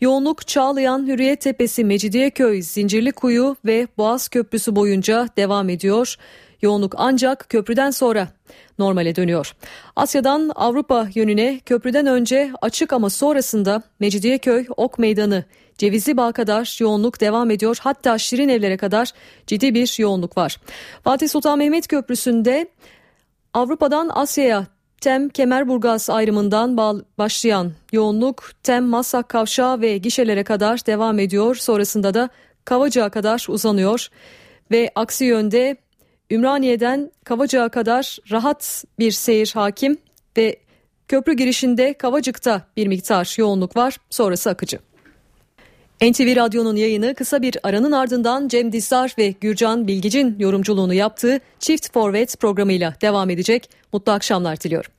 [0.00, 6.16] Yoğunluk Çağlayan, Hürriyet Tepesi, Mecidiyeköy, Zincirlikuyu ve Boğaz Köprüsü boyunca devam ediyor.
[6.62, 8.28] Yoğunluk ancak köprüden sonra
[8.78, 9.54] normale dönüyor.
[9.96, 15.44] Asya'dan Avrupa yönüne köprüden önce açık ama sonrasında Mecidiyeköy, Ok Meydanı,
[15.78, 17.78] Cevizli Bağ kadar yoğunluk devam ediyor.
[17.80, 19.12] Hatta Şirin Evlere kadar
[19.46, 20.60] ciddi bir yoğunluk var.
[21.04, 22.68] Fatih Sultan Mehmet Köprüsü'nde
[23.54, 24.66] Avrupa'dan Asya'ya
[25.00, 26.76] Tem Kemerburgaz ayrımından
[27.18, 31.54] başlayan yoğunluk Tem Masak Kavşağı ve gişelere kadar devam ediyor.
[31.54, 32.28] Sonrasında da
[32.64, 34.08] Kavacık'a kadar uzanıyor
[34.70, 35.76] ve aksi yönde
[36.30, 39.98] Ümraniye'den Kavacık'a kadar rahat bir seyir hakim
[40.36, 40.56] ve
[41.08, 44.78] köprü girişinde Kavacık'ta bir miktar yoğunluk var sonrası akıcı.
[46.02, 51.92] NTV Radyo'nun yayını kısa bir aranın ardından Cem Dizdar ve Gürcan Bilgic'in yorumculuğunu yaptığı Çift
[51.92, 53.70] Forvet programıyla devam edecek.
[53.92, 54.95] Mutlu akşamlar diliyorum.